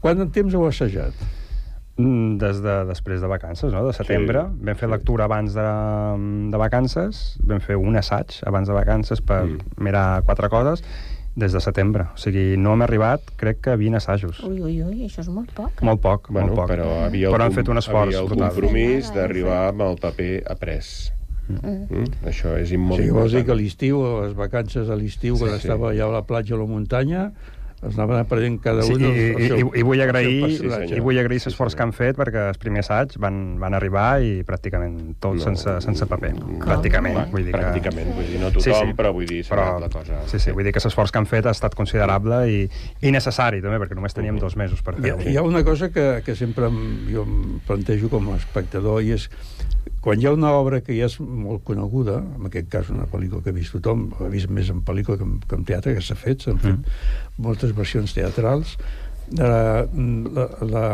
[0.00, 1.12] Quant temps heu assajat?
[2.00, 3.84] Mm, Des de després de vacances, no?
[3.86, 4.40] de setembre.
[4.48, 4.92] Sí, vam fer sí.
[4.94, 5.68] lectura abans de,
[6.50, 9.58] de vacances, vam fer un assaig abans de vacances per Mm.
[9.84, 10.82] mirar quatre coses,
[11.36, 12.04] des de setembre.
[12.14, 14.40] O sigui, no hem arribat, crec que a 20 assajos.
[14.44, 15.82] Ui, ui, ui, això és molt poc.
[15.82, 16.70] Molt poc, Bueno, molt poc.
[16.70, 18.48] però havia el, però han fet un esforç havia el brutal.
[18.50, 21.12] compromís d'arribar amb el paper après.
[21.50, 22.04] Mm.
[22.26, 23.60] Això és O molt sigui, vols dir que a important.
[23.60, 25.66] l'estiu, les vacances a l'estiu, Sí, quan sí.
[25.66, 27.32] estava allà a la platja o a la muntanya,
[27.80, 30.40] es anaven aprenent cada Sí, un i, el, el i, seu, i, i vull agrair,
[30.44, 30.96] personatge.
[30.96, 31.78] i vull agrair Sí, l'esforç senyor.
[31.78, 35.46] que han fet perquè els primers assaig van, van arribar i pràcticament tots No.
[35.48, 36.34] sense, sense paper.
[36.60, 37.16] Pràcticament.
[37.16, 37.60] Va, Vull dir que...
[37.62, 40.20] pràcticament, vull dir, no tothom, però vull dir, anat la cosa.
[40.28, 42.60] Sí, sí, vull dir que l'esforç que han fet ha estat considerable i,
[43.00, 45.24] i necessari, també, perquè només teníem dos mesos per Hi fer-ho.
[45.30, 49.12] hi ha una cosa que, que sempre em, jo em plantejo com a espectador i
[49.16, 49.30] és
[50.00, 53.44] quan hi ha una obra que ja és molt coneguda, en aquest cas una pel·lícula
[53.44, 56.04] que ha vist tothom, ha vist més en pel·lícula que en, que en teatre, que
[56.04, 56.90] s'ha fet, s'han fet
[57.38, 58.76] moltes versions teatrals,
[59.36, 60.86] la, la, la,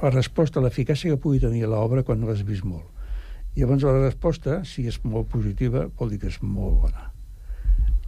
[0.00, 2.88] la resposta, l'eficàcia que pugui tenir l'obra quan no l'has vist molt.
[3.54, 7.10] I llavors la resposta, si és molt positiva, vol dir que és molt bona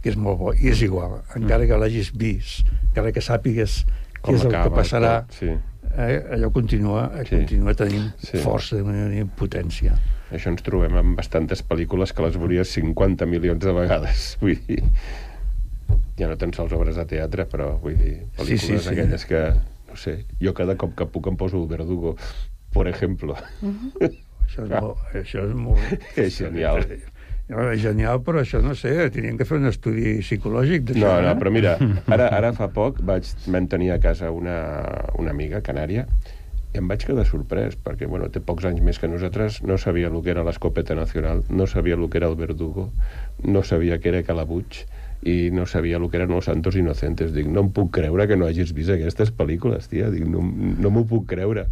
[0.03, 3.83] que és molt bo, i és igual, encara que l'hagis vist, encara que sàpigues
[4.19, 5.53] què és el que acaba passarà, tot, sí.
[5.97, 7.35] Eh, allò continua, eh, Sí.
[7.37, 8.37] continua tenint Sí.
[8.37, 9.95] força, tenint potència.
[10.31, 14.37] Això ens trobem amb bastantes pel·lícules que les veuries 50 milions de vegades.
[14.41, 14.83] Vull dir,
[16.17, 18.89] ja no tan sols obres de teatre, però vull dir, Sí, sí, pel·lícules sí.
[18.89, 19.43] aquelles que,
[19.89, 22.15] no sé, jo cada cop que puc em poso el Verdugo,
[22.73, 23.33] per exemple.
[24.43, 24.97] Això és molt...
[25.17, 26.17] Això és, molt...
[26.19, 26.83] És genial.
[27.53, 31.03] No, és genial, però això no sé, tenien que fer un estudi psicològic d'això.
[31.05, 31.39] No, no, eh?
[31.39, 31.75] però mira,
[32.15, 34.57] ara, ara fa poc vaig mantenir a casa una,
[35.21, 36.07] una amiga canària
[36.73, 40.09] i em vaig quedar sorprès, perquè bueno, té pocs anys més que nosaltres, no sabia
[40.09, 42.87] el que era l'Escopeta Nacional, no sabia el que era el Verdugo,
[43.45, 44.81] no sabia què era Calabuig,
[45.23, 47.31] i no sabia el que eren els Santos Inocentes.
[47.35, 50.09] Dic, no em puc creure que no hagis vist aquestes pel·lícules, tia.
[50.11, 51.67] Dic, no, no m'ho puc creure.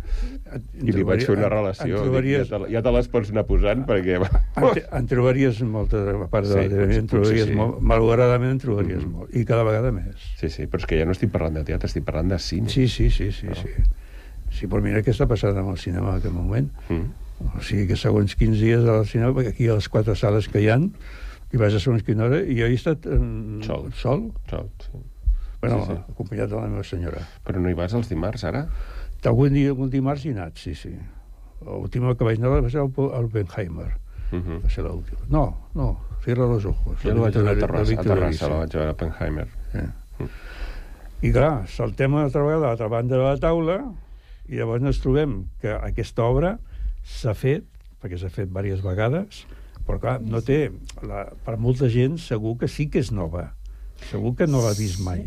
[0.51, 1.97] I li vaig fer una en- relació.
[1.97, 4.17] en trobaries- Dic, ja, te, ja te les pots anar posant, perquè...
[4.21, 7.55] En, en trobaries moltes, a part de Sí, la en trobaries sí.
[7.55, 9.11] molt, malauradament en trobaries Mhm.
[9.11, 10.15] molt, i cada vegada més.
[10.39, 12.69] Sí, sí, però és que ja no estic parlant de teatre, estic parlant de cine.
[12.69, 13.69] Sí, sí, sí, sí, sí.
[14.51, 16.69] Sí, però mira què està passant amb el cinema en aquest moment.
[16.89, 17.55] Mm.
[17.57, 20.59] O sigui que segons quins dies al cinema, perquè aquí a les quatre sales que
[20.61, 20.91] hi han,
[21.53, 23.17] i vas a segons quina hora, i jo he estat eh,
[23.63, 23.87] Sol.
[23.93, 24.27] sol.
[24.49, 24.99] Sol, sí.
[25.61, 25.97] Bueno, Sí, sí.
[26.13, 27.21] acompanyat de la meva senyora.
[27.45, 28.67] Però no hi vas els dimarts, ara?
[29.29, 30.93] Algun dia, algun dimarts hi he anat, sí, sí.
[31.61, 33.91] L'última que vaig anar va ser el, el Benheimer.
[34.31, 34.63] Uh -huh.
[34.63, 35.21] Va ser l'última.
[35.29, 35.43] No,
[35.75, 36.99] no, Cierra los ojos.
[37.01, 39.47] Jo el vaig veure a Terrassa, a Terrassa, la vaig veure a Oppenheimer.
[39.71, 40.27] Sí.
[41.21, 43.77] I clar, saltem a l'altra vegada a l'altra banda de la taula
[44.49, 46.55] i llavors ens trobem que aquesta obra
[47.05, 47.65] s'ha fet,
[48.01, 49.45] perquè s'ha fet diverses vegades,
[49.87, 50.67] però clar, no té...
[51.01, 53.47] La, per molta gent segur que sí que és nova.
[54.11, 55.25] Segur que no l'ha vist mai.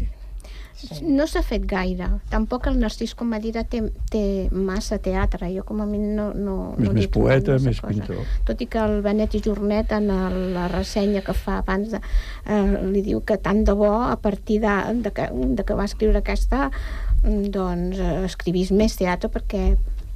[1.03, 2.09] No s'ha fet gaire.
[2.33, 5.49] Tampoc el Narcís Comadira té, té massa teatre.
[5.55, 7.93] Jo com a mi no, no, És no més poeta, més cosa.
[7.95, 8.35] pintor.
[8.49, 12.03] Tot i que el Benet i Jornet en el, la ressenya que fa abans de,
[12.47, 15.89] eh, li diu que tant de bo a partir de, de, que, de que va
[15.89, 19.65] escriure aquesta mm, doncs eh, escrivís més teatre perquè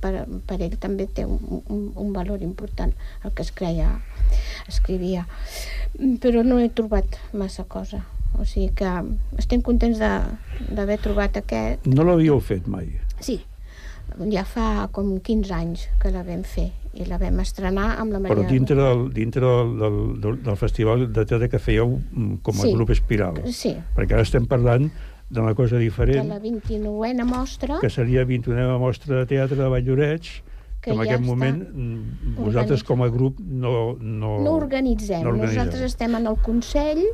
[0.03, 0.13] per,
[0.47, 2.93] per ell també té un, un, un valor important
[3.25, 3.89] el que es creia
[4.71, 5.27] escrivia
[6.23, 8.05] però no he trobat massa cosa
[8.39, 8.89] o sigui que
[9.39, 12.89] estem contents de- d'haver trobat aquest No l'havíeu fet mai.
[13.21, 13.41] sí,
[14.33, 18.19] ja fa com 15 anys que la vam fer i la vam estrenar amb la
[18.19, 22.55] Maria Però dintre del, dintre del, del, del, festival de teatre que fèieu mm, com
[22.59, 22.73] a Sí.
[22.73, 23.43] grup Espiral.
[23.53, 23.77] Sí.
[23.95, 24.89] Perquè ara estem parlant
[25.31, 30.43] d'una cosa de diferent, la 29a mostra que seria 21a mostra de teatre de Valldoreix,
[30.81, 33.73] que, en ja aquest està moment mm, vosaltres com a grup no...
[34.01, 35.23] No, no organitzem.
[35.25, 35.59] no organitzeu.
[35.59, 37.05] Nosaltres estem en el Consell,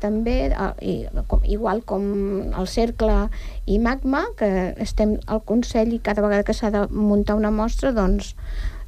[0.00, 0.36] també,
[0.80, 0.96] i,
[1.30, 2.04] com, igual com
[2.48, 3.22] el Cercle
[3.66, 7.92] i Magma, que estem al Consell i cada vegada que s'ha de muntar una mostra,
[7.96, 8.34] doncs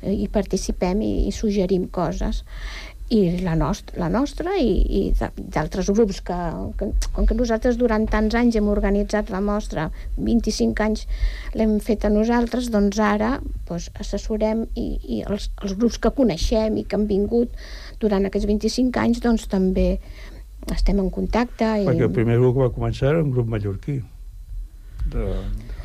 [0.01, 2.45] eh, hi participem i, i suggerim coses
[3.13, 6.39] i la, nost la nostra i, i de- d'altres grups que,
[6.81, 11.05] que, com que nosaltres durant tants anys hem organitzat la mostra 25 anys
[11.59, 13.35] l'hem fet a nosaltres doncs ara
[13.69, 14.87] doncs, assessorem i,
[15.19, 17.53] i els, els grups que coneixem i que han vingut
[18.01, 19.89] durant aquests 25 anys doncs també
[20.73, 21.87] estem en contacte i...
[21.89, 24.01] Perquè el primer grup que va començar era un grup mallorquí.
[25.13, 25.25] De,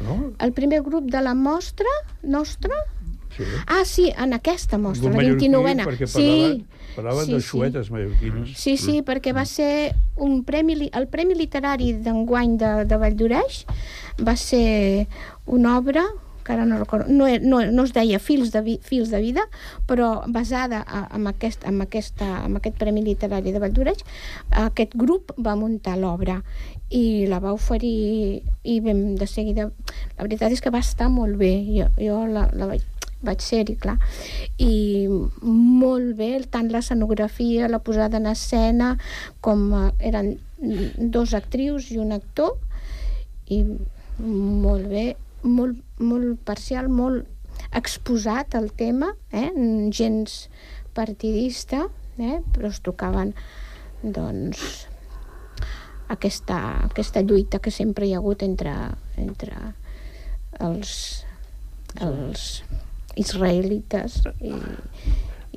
[0.06, 0.16] no?
[0.46, 1.90] el primer grup de la mostra
[2.22, 2.78] nostra
[3.36, 3.44] Sí.
[3.68, 7.48] ah sí, en aquesta mostra, la mallorquí, 29a perquè sí, parlaven Sí, de sí.
[7.50, 8.54] xuetes mallorquines.
[8.58, 13.66] Sí, sí, perquè va ser un premi, el Premi Literari d'enguany de, de Valldoreix
[14.26, 15.08] va ser
[15.46, 16.06] una obra
[16.48, 19.44] que ara no recordo, no, no, no es deia Fils de, vi, Fils de vida,
[19.86, 20.80] però basada
[21.12, 24.06] en, aquest, en, aquesta, en aquest Premi Literari de Valldoreix,
[24.56, 26.40] aquest grup va muntar l'obra
[26.90, 29.68] i la va oferir i vam de seguida...
[30.16, 32.86] La veritat és que va estar molt bé, jo, jo la, la vaig
[33.26, 33.98] vaig ser-hi, clar.
[34.62, 38.96] I molt bé, tant l'escenografia, la posada en escena,
[39.42, 40.36] com eh, eren
[40.98, 42.58] dos actrius i un actor,
[43.54, 43.62] i
[44.18, 45.08] molt bé,
[45.44, 47.26] molt, molt parcial, molt
[47.78, 49.50] exposat el tema, eh?
[49.94, 50.48] gens
[50.98, 52.40] partidista, eh?
[52.54, 53.34] però es tocaven
[54.02, 54.88] doncs,
[56.14, 58.74] aquesta, aquesta lluita que sempre hi ha hagut entre,
[59.18, 59.58] entre
[60.64, 61.24] els,
[62.02, 62.50] els
[63.18, 64.54] israelites i,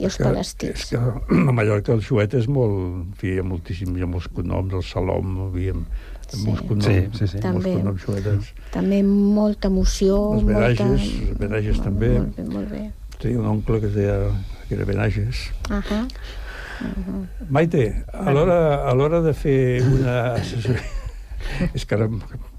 [0.01, 0.87] i els que, palestins.
[0.87, 1.01] És que
[1.51, 2.79] a Mallorca el xuet és molt...
[3.01, 5.85] En fi, hi ha moltíssim, hi ha molts cognoms, el Salom, havíem...
[6.31, 6.45] Sí.
[6.47, 7.41] molts cognoms, Sí, sí, sí.
[7.43, 7.73] molts També.
[7.75, 8.51] cognoms xuetes.
[8.71, 10.61] També molta emoció, Els molta...
[10.61, 12.13] Benages, els Benages també.
[12.21, 12.85] Molt bé, molt bé.
[13.19, 14.15] Tenia un oncle que es deia
[14.69, 15.49] que era Benages.
[15.69, 16.07] Uh -huh.
[17.51, 20.81] Maite, a l'hora a l'hora de fer una assessoria...
[21.77, 22.09] és que ara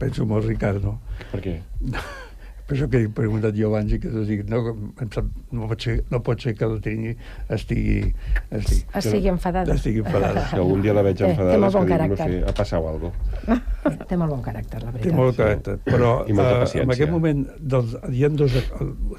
[0.01, 0.99] penso molt Ricard, no?
[1.31, 1.55] Per què?
[2.71, 5.95] Per això que he preguntat jo abans i que t'ho dic, no, no, pot ser,
[6.07, 7.09] no pot ser que la Trini
[7.51, 8.13] estigui...
[8.47, 9.75] Estigui, Estigui enfadada.
[9.75, 10.45] Estigui enfadada.
[10.47, 12.29] Si algun dia la veig Eh, té enfadada, molt bon dic, no caràcter.
[12.31, 13.57] sé, ha passat alguna cosa.
[14.13, 15.09] Té molt bon caràcter, la veritat.
[15.11, 16.95] Té molt caràcter, però I molta eh, en paciència.
[16.95, 17.43] aquest moment
[17.75, 18.55] doncs, hi ha dos,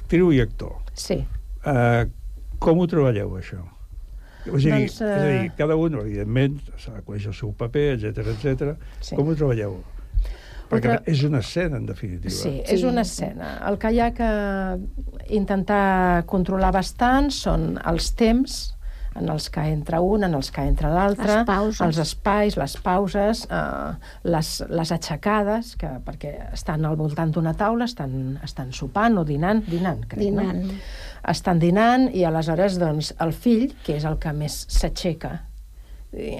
[0.01, 0.73] actriu i actor.
[0.97, 1.19] Sí.
[1.21, 2.03] Eh,
[2.57, 3.61] com ho treballeu, això?
[4.49, 5.05] O sigui, Doncs, eh...
[5.05, 8.73] és a dir, eh, cada un, evidentment, s'ha de conèixer el seu paper, etc etc.
[8.99, 9.13] Sí.
[9.15, 9.77] Com ho treballeu?
[10.75, 12.33] Perquè tra- és una escena, en definitiva.
[12.33, 13.53] Sí, és una escena.
[13.69, 14.29] El que hi ha que
[15.29, 18.61] intentar controlar bastant són els temps
[19.15, 21.43] en els que entra un, en els que entra l'altre,
[21.85, 23.91] els espais, les pauses, eh,
[24.25, 29.61] les, les aixecades, que, perquè estan al voltant d'una taula, estan, estan sopant o dinant,
[29.69, 30.63] dinant, crec, Dinant.
[30.65, 30.73] no?
[31.29, 35.43] Estan dinant i aleshores doncs, el fill, que és el que més s'aixeca,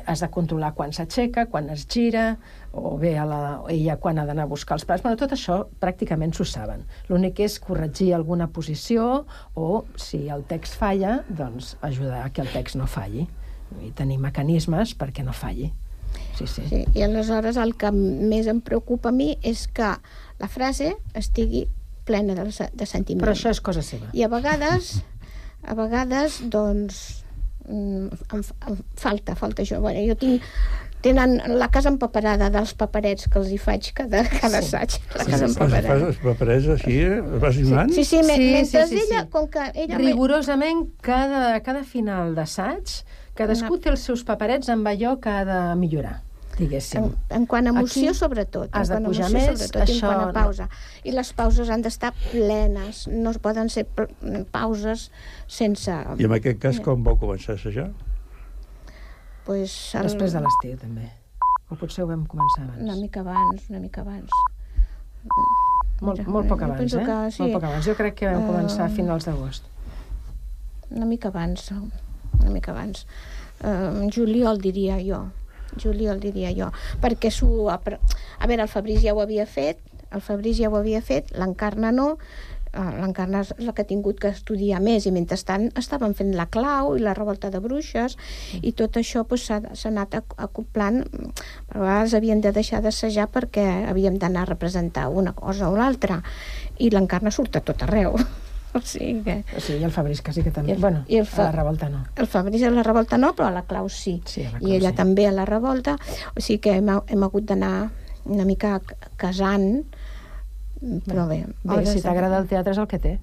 [0.06, 2.38] has de controlar quan s'aixeca, quan es gira,
[2.72, 3.42] o bé a la,
[3.74, 5.04] ella quan ha d'anar a buscar els plats.
[5.04, 6.86] Bueno, tot això pràcticament s'ho saben.
[7.10, 12.52] L'únic és corregir alguna posició o, si el text falla, doncs ajudar a que el
[12.54, 13.26] text no falli.
[13.82, 15.72] I tenir mecanismes perquè no falli.
[16.38, 16.66] Sí, sí.
[16.70, 19.96] Sí, I aleshores el que més em preocupa a mi és que
[20.42, 21.66] la frase estigui
[22.06, 23.24] plena de, de sentiment.
[23.24, 24.12] Però això és cosa seva.
[24.14, 25.00] I a vegades,
[25.66, 27.23] a vegades, doncs,
[27.70, 29.80] em, f- em falta, falta això.
[29.82, 30.42] Bueno, jo tinc,
[31.04, 34.68] tenen la casa empaperada dels paperets que els hi faig cada, cada Sí.
[34.76, 34.98] assaig.
[35.18, 35.60] La Sí, casa sí, sí.
[35.88, 37.92] Fas, els paperets així, els vas donant?
[37.92, 39.30] Sí, sí, me, Sí, mentre sí, sí, ella, sí.
[39.30, 39.98] com que ella...
[39.98, 43.04] me- Rigorosament, cada, cada final d'assaig,
[43.36, 46.22] cadascú té els seus paperets amb allò que ha de millorar,
[46.58, 47.08] diguéssim.
[47.10, 48.70] En, en quant a emoció, Aquí sobretot.
[48.72, 50.34] has de a pujar emoció, més, sobretot, i en això quant a no.
[50.38, 50.68] pausa.
[51.04, 53.86] I les pauses han d'estar plenes, no es poden ser
[54.54, 55.10] pauses
[55.48, 55.92] sense...
[56.20, 57.90] I en aquest cas, com vau començar a assajar?
[59.46, 60.08] Pues, el...
[60.08, 61.10] Després de l'estiu, també.
[61.70, 62.82] O potser ho vam començar abans?
[62.86, 64.32] Una mica abans, una mica abans.
[66.04, 67.06] Molt, Mira, molt poc abans, penso eh?
[67.08, 67.42] que sí.
[67.44, 67.86] Molt poc abans.
[67.88, 69.70] Jo crec que vam començar a Eh, finals d'agost.
[70.92, 73.08] Una mica abans, una mica abans.
[73.64, 75.22] Uh, juliol, diria jo.
[75.82, 76.72] Juliol, diria jo.
[77.02, 77.70] Perquè s'ho...
[77.70, 79.80] A veure, el Fabriç ja ho havia fet,
[80.14, 82.18] el Fabriç ja ho havia fet, l'Encarna no,
[82.74, 86.48] uh, l'Encarna és la que ha tingut que estudiar més i mentrestant estaven fent la
[86.54, 88.18] clau i la revolta de bruixes
[88.62, 93.30] i tot això doncs, s'ha s'ha anat ac- acoplant a vegades havien de deixar d'assajar
[93.34, 96.22] perquè havíem d'anar a representar una cosa o l'altra
[96.78, 98.18] i l'Encarna surt a tot arreu
[98.74, 99.36] o sigui que...
[99.62, 100.72] Sí, i el Fabriç quasi que també.
[100.72, 102.04] I el- bueno, i el a fa- la revolta no.
[102.16, 104.22] El Fabriç a la revolta no, però a la Clau sí.
[104.26, 105.98] sí a la I ella també a la revolta.
[106.36, 107.90] O sigui que hem, hem hagut d'anar
[108.26, 108.80] una mica
[109.18, 109.84] casant,
[111.08, 111.44] però bé.
[111.64, 113.14] Bé, hores si t'agrada el teatre és el que té.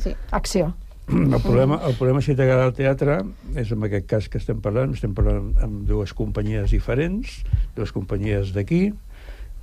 [0.00, 0.14] Sí.
[0.30, 0.72] Acció.
[1.06, 3.18] El problema, el problema si t'agrada el teatre
[3.60, 7.42] és en aquest cas que estem parlant, estem parlant amb dues companyies diferents,
[7.76, 8.86] dues companyies d'aquí,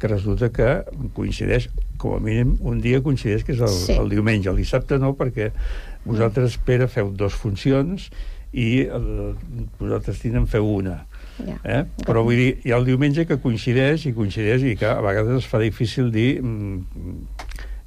[0.02, 0.68] que resulta que
[1.14, 1.70] coincideix,
[2.02, 3.94] com a mínim, un dia coincideix que és el, Sí.
[3.94, 4.50] el diumenge.
[4.50, 5.52] El dissabte no, perquè
[6.06, 8.10] vosaltres, Pere, feu dos funcions
[8.52, 9.36] i el,
[9.80, 11.04] vosaltres tenen feu una.
[11.38, 11.56] Ja.
[11.64, 11.84] Eh?
[12.06, 15.44] Però vull dir, hi ha el diumenge que coincideix i coincideix i que a vegades
[15.44, 17.22] es fa difícil dir mm,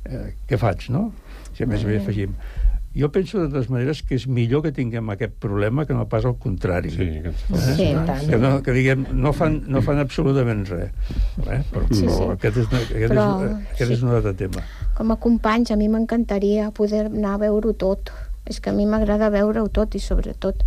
[0.06, 1.08] eh, què faig, no?
[1.54, 2.32] Si a més a més afegim.
[2.94, 6.24] Jo penso, de totes maneres, que és millor que tinguem aquest problema que no pas
[6.28, 6.92] el contrari.
[6.94, 7.40] Sí, que ens
[7.74, 8.22] Sí, tant.
[8.30, 10.92] Que, no, que diguem, no fan, no fan absolutament res.
[11.48, 11.58] Eh?
[11.72, 12.06] Però, Sí, sí.
[12.06, 13.96] però aquest, és, aquest, Però, és, aquest sí.
[13.98, 14.62] és un altre tema.
[14.94, 18.12] Com a companys, a mi m'encantaria poder anar a veure-ho tot.
[18.46, 20.62] És que a mi m'agrada veure-ho tot i sobretot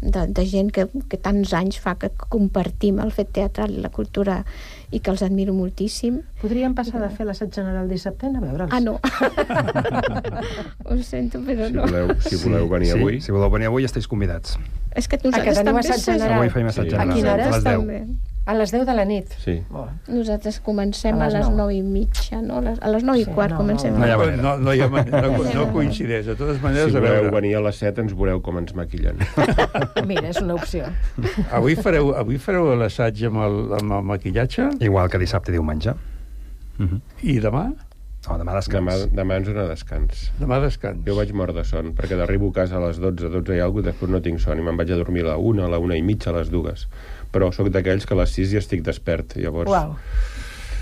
[0.00, 3.90] de, de gent que, que tants anys fa que compartim el fet teatral i la
[3.92, 4.40] cultura
[4.90, 6.20] i que els admiro moltíssim.
[6.40, 8.72] Podríem passar de fer l'assaig general dissabte i a veure'ls.
[8.74, 8.98] Ah, no.
[10.90, 11.84] Ho sento, però Si no.
[11.86, 13.20] voleu, si voleu venir sí, avui...
[13.20, 14.56] Si voleu venir avui, esteu convidats.
[14.96, 15.84] És que que nosaltres teniu també...
[15.86, 16.38] assaig general.
[16.40, 16.96] Avui feim assaig Sí.
[16.96, 17.10] general.
[17.10, 17.46] A quina hora?
[17.46, 17.78] A les 10.
[17.78, 18.00] També.
[18.50, 19.30] A les 10 de la nit.
[19.44, 19.54] Sí.
[20.10, 21.68] Nosaltres comencem A a les les nou.
[21.68, 22.56] 9 i mitja, no?
[22.58, 23.94] A les, a les 9 i Sí, quart no, comencem.
[23.94, 24.42] no hi ha No, manera.
[24.42, 26.26] no, no, hi ha manera, no, no coincideix.
[26.26, 28.74] De totes maneres, Si a voleu veure, venir a les 7 ens veureu com ens
[28.74, 29.22] maquillen.
[30.10, 30.88] Mira, és una opció.
[31.52, 35.94] avui fareu, avui fareu l'assaig amb, el, amb el maquillatge Igual que dissabte i diumenge.
[36.78, 37.00] Mm -hmm.
[37.22, 37.68] i demà?
[38.28, 38.84] No, demà descans.
[38.84, 40.26] Demà, demà ens dona descans.
[40.38, 40.98] Demà descans.
[41.06, 43.82] Jo vaig mort de son, perquè d'arribo a casa a les 12, 12 i alguna
[43.82, 45.78] cosa, després no tinc son, i me'n vaig a dormir a la 1, a la
[45.78, 46.86] 1 i mitja, a les 2.
[47.30, 49.70] Però sóc d'aquells que a les 6 ja estic despert, llavors...
[49.70, 49.96] Uau.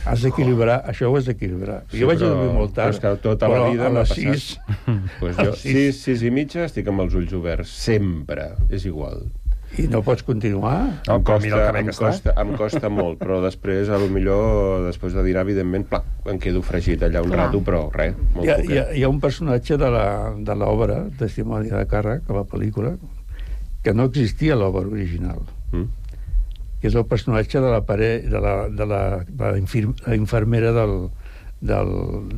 [0.09, 1.83] Has d'equilibrar, això ho has d'equilibrar.
[1.91, 3.87] Sí, jo vaig però- a dormir molt tard, però és que tota la però vida
[3.91, 4.25] a les passat.
[4.25, 4.61] 6...
[5.21, 5.99] Pues jo, les sis.
[5.99, 9.27] 6, 6 i mitja, estic amb els ulls oberts, sempre, és igual.
[9.77, 10.79] I no pots continuar?
[11.05, 14.87] No, em, però costa, mira em, costa, em costa molt, però després, a lo millor,
[14.87, 17.43] després de dinar, evidentment, plac, em quedo fregit allà un Clar.
[17.51, 18.71] rato, però res, molt Hi ha, poquet.
[18.73, 22.47] hi, ha, hi ha un personatge de la- de l'obra, Testimoni de càrrec, a la
[22.49, 22.95] pel·lícula,
[23.85, 25.85] que no existia a l'obra original, Mm?
[26.81, 30.15] Que és el personatge de la, pare, de la, de la, de la, infir, la
[30.15, 31.09] infermera del,
[31.61, 31.89] del,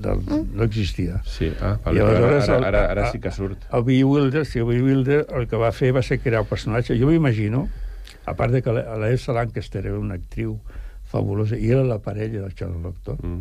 [0.00, 0.22] del,
[0.54, 1.20] no existia.
[1.28, 3.66] Sí, ah, vale, però ara, aleshores ara, el- ara, ara a- sí que surt.
[3.72, 6.48] El Billy Wilder, sí, el Billy Wilder el que va fer va ser crear el
[6.48, 6.96] personatge.
[6.98, 7.66] Jo m'imagino,
[8.24, 10.56] a part de que la la Elsa Lancaster era una actriu
[11.10, 13.40] fabulosa i era la parella del Charles Doctor, Mm.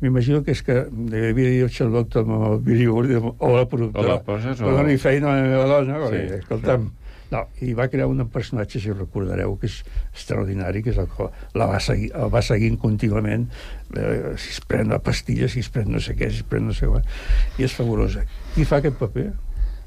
[0.00, 3.56] m'imagino que és que li havia dit el Charles Doctor amb el Billy Wilder o
[3.56, 4.04] la productora.
[4.04, 4.72] O la poses o- o...
[4.76, 6.90] Doni feina a la meva dona, Sí, sí, escolta'm,
[7.34, 9.80] no, i va crear un personatge, si recordareu, que és
[10.12, 13.48] extraordinari, que és el que la va seguir, el va seguint contínuament,
[13.98, 16.68] eh, si es pren la pastilla, si es pren no sé què, si es pren
[16.70, 17.02] no sé què,
[17.58, 18.26] i és fabulosa.
[18.54, 19.30] Qui fa aquest paper?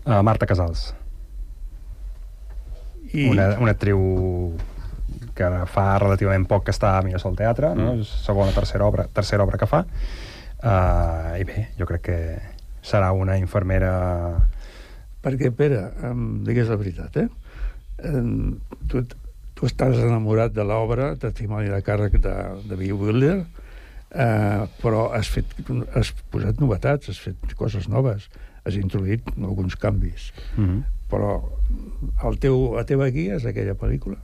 [0.07, 0.89] Uh, Marta Casals.
[3.13, 3.29] I...
[3.31, 4.01] Una, una actriu
[5.37, 7.93] que fa relativament poc que està a Mirasol Teatre, no?
[7.93, 8.03] Mm.
[8.03, 9.85] És segona, tercera obra, tercera obra que fa.
[10.57, 12.19] Uh, I bé, jo crec que
[12.83, 13.93] serà una infermera...
[15.27, 17.27] Perquè, Pere, em digues la veritat, eh?
[18.07, 19.01] Em, tu,
[19.57, 22.35] tu estàs enamorat de l'obra Testimoni de càrrec de,
[22.69, 23.37] de Bill Wilder,
[24.15, 25.57] eh, però has, fet,
[25.97, 28.29] has posat novetats, has fet coses noves,
[28.63, 30.31] has introduït alguns canvis.
[30.55, 30.85] Mm -hmm.
[31.11, 31.33] Però
[32.27, 34.17] el teu, la teva guia és aquella pel·lícula?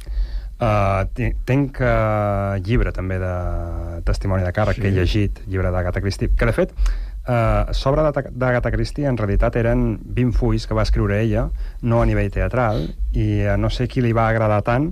[0.63, 1.03] Uh,
[1.45, 3.35] tinc uh, llibre també de
[4.05, 4.81] testimoni de càrrec sí.
[4.81, 6.71] que he llegit, llibre d'Agatha Christie, que de fet
[7.27, 11.49] uh, sobre d'Agatha Christie en realitat eren 20 fulls que va escriure ella,
[11.81, 14.91] no a nivell teatral, i uh, no sé qui li va agradar tant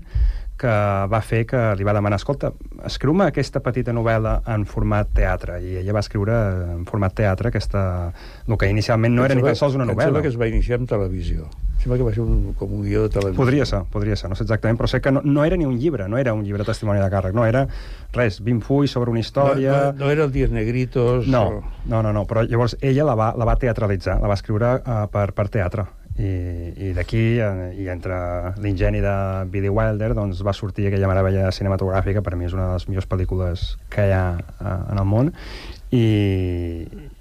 [0.62, 0.74] que
[1.10, 2.52] va fer que li va demanar escolta,
[2.86, 6.38] escriu-me aquesta petita novel·la en format teatre, i ella va escriure
[6.76, 7.84] en format teatre aquesta...
[8.46, 10.22] el que inicialment no era ni tan sols una novel·la.
[10.22, 11.50] que es va iniciar en televisió.
[11.82, 13.40] Em sembla que va ser un, com un guió de televisió.
[13.42, 15.80] Podria ser, podria ser, no sé exactament, però sé que no, no era ni un
[15.82, 17.64] llibre, no era un llibre testimoni de càrrec, no, era
[18.14, 19.80] res, 20 fulls sobre una No, història...
[19.90, 21.26] no, no era el Diez Negritos...
[21.26, 24.38] No, o- no, no, no, però llavors ella la va, la va teatralitzar, la va
[24.38, 25.88] escriure uh, per, per teatre,
[26.22, 26.30] I,
[26.78, 28.14] i d'aquí, eh, i entre
[28.62, 29.16] l'ingeni de
[29.50, 33.08] Billy Wilder, doncs va sortir aquella meravella cinematogràfica, per mi és una de les millors
[33.10, 35.32] pel·lícules que hi ha eh, en el món,
[35.90, 36.06] i,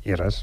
[0.04, 0.42] i res,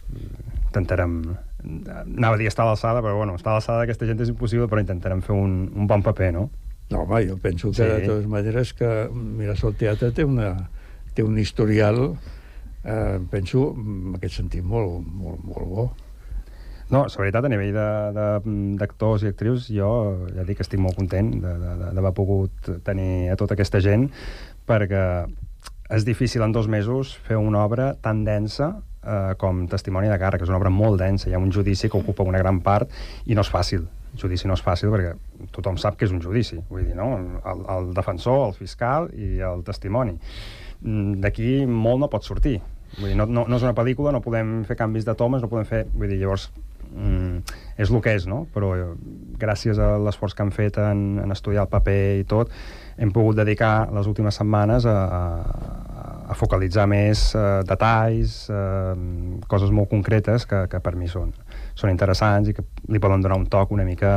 [0.72, 1.20] intentarem
[1.64, 4.68] anava a dir estar a l'alçada, però bueno, estar a l'alçada d'aquesta gent és impossible,
[4.70, 6.48] però intentarem fer un, un bon paper, no?
[6.90, 7.84] No, home, jo penso que sí.
[7.84, 10.54] de totes maneres que Mirasol Teatre té, una,
[11.18, 12.14] té un historial,
[12.86, 15.88] eh, penso, en aquest sentit, molt, molt, molt bo.
[16.88, 17.76] No, la veritat, a nivell
[18.80, 19.90] d'actors i actrius, jo
[20.32, 24.08] ja dic que estic molt content d'haver pogut tenir a tota aquesta gent,
[24.70, 25.04] perquè
[25.92, 28.78] és difícil en dos mesos fer una obra tan densa
[29.08, 32.00] eh, com Testimoni de Càrrec, és una obra molt densa, hi ha un judici que
[32.00, 32.92] ocupa una gran part
[33.26, 33.88] i no és fàcil.
[34.14, 35.16] El judici no és fàcil perquè
[35.56, 37.12] tothom sap que és un judici, vull dir, no?
[37.46, 40.18] El, el defensor, el fiscal i el testimoni.
[40.82, 42.60] Mm, d'aquí molt no pot sortir.
[42.98, 45.52] Vull dir, no, no, no és una pel·lícula, no podem fer canvis de tomes, no
[45.52, 45.84] podem fer...
[45.94, 46.50] Vull dir, llavors,
[46.94, 48.46] mm, és el que és, no?
[48.54, 48.88] Però eh,
[49.40, 52.54] gràcies a l'esforç que han fet en, en estudiar el paper i tot,
[52.98, 55.22] hem pogut dedicar les últimes setmanes a, a,
[56.28, 58.96] a focalitzar més eh, detalls, eh,
[59.48, 61.32] coses molt concretes que, que per mi són,
[61.78, 64.12] són interessants i que li poden donar un toc una mica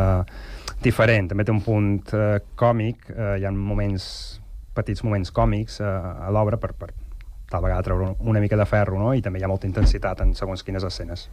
[0.83, 1.31] diferent.
[1.31, 4.09] També té un punt eh, còmic, eh, hi ha moments,
[4.75, 5.95] petits moments còmics eh,
[6.27, 6.91] a l'obra per, per
[7.51, 9.15] tal vegada treure una mica de ferro, no?
[9.15, 11.29] i també hi ha molta intensitat en segons quines escenes.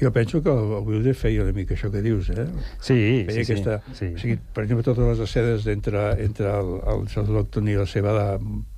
[0.00, 2.46] Jo penso que el Wilder feia una mica això que dius, eh?
[2.82, 2.96] Sí,
[3.28, 4.08] feia sí, aquesta, sí.
[4.16, 7.86] O sigui, per exemple, totes les escenes entre, entre el, el seu doctor i la
[7.86, 8.16] seva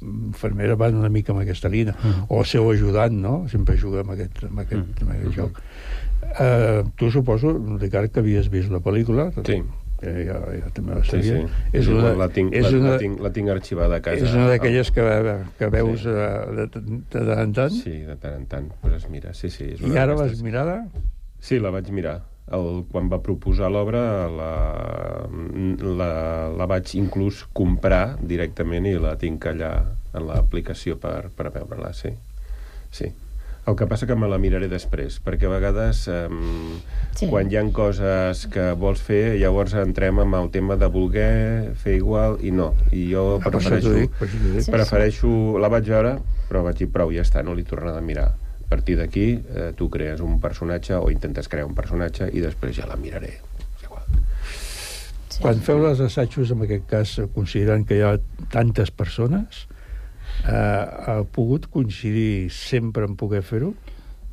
[0.05, 1.97] infermera van una mica amb aquesta línia.
[1.97, 2.29] Mm.
[2.29, 3.39] O el seu ajudant, no?
[3.49, 5.07] Sempre juga amb aquest, amb aquest, mm.
[5.07, 5.63] amb aquest joc.
[6.29, 9.31] Uh, tu suposo, Ricard, que havies vist la pel·lícula.
[9.49, 9.63] Sí.
[9.99, 11.41] Eh, ja, ja també la sabia.
[11.41, 11.77] Sí, sí.
[11.81, 14.29] És una, la, tinc, és la, una, la, tinc, la tinc arxivada a casa.
[14.29, 15.07] És una d'aquelles que,
[15.59, 16.15] que veus sí.
[16.15, 17.75] uh, de, de, tant en tant?
[17.75, 18.69] Sí, de tant en tant.
[18.83, 19.73] Pues es mira, sí, sí.
[19.75, 20.81] És I ara l'has mirada?
[21.43, 22.21] Sí, la vaig mirar.
[22.55, 24.01] El, quan va proposar l'obra
[24.33, 24.53] la,
[25.85, 26.13] la,
[26.57, 29.73] la vaig inclús comprar directament i la tinc allà
[30.15, 32.15] en l'aplicació per, per veure-la, sí.
[32.95, 33.11] Sí.
[33.69, 36.79] El que passa que me la miraré després, perquè a vegades um,
[37.13, 37.27] sí.
[37.29, 41.99] quan hi han coses que vols fer, llavors entrem amb el tema de voler fer
[41.99, 42.71] igual i no.
[42.97, 43.93] I jo ah, prefereixo...
[43.93, 44.17] Dic,
[44.57, 44.71] dic.
[44.73, 45.33] Prefereixo...
[45.61, 46.17] La vaig veure,
[46.49, 48.31] però vaig dir prou, ja està, no l'he tornat a mirar.
[48.33, 52.77] A partir d'aquí, eh, tu crees un personatge o intentes crear un personatge i després
[52.81, 53.37] ja la miraré.
[55.29, 55.43] Sí.
[55.45, 58.17] Quan feu les assajos, en aquest cas, considerant que hi ha
[58.51, 59.67] tantes persones,
[60.47, 63.75] eh, ha pogut coincidir sempre en poder fer-ho?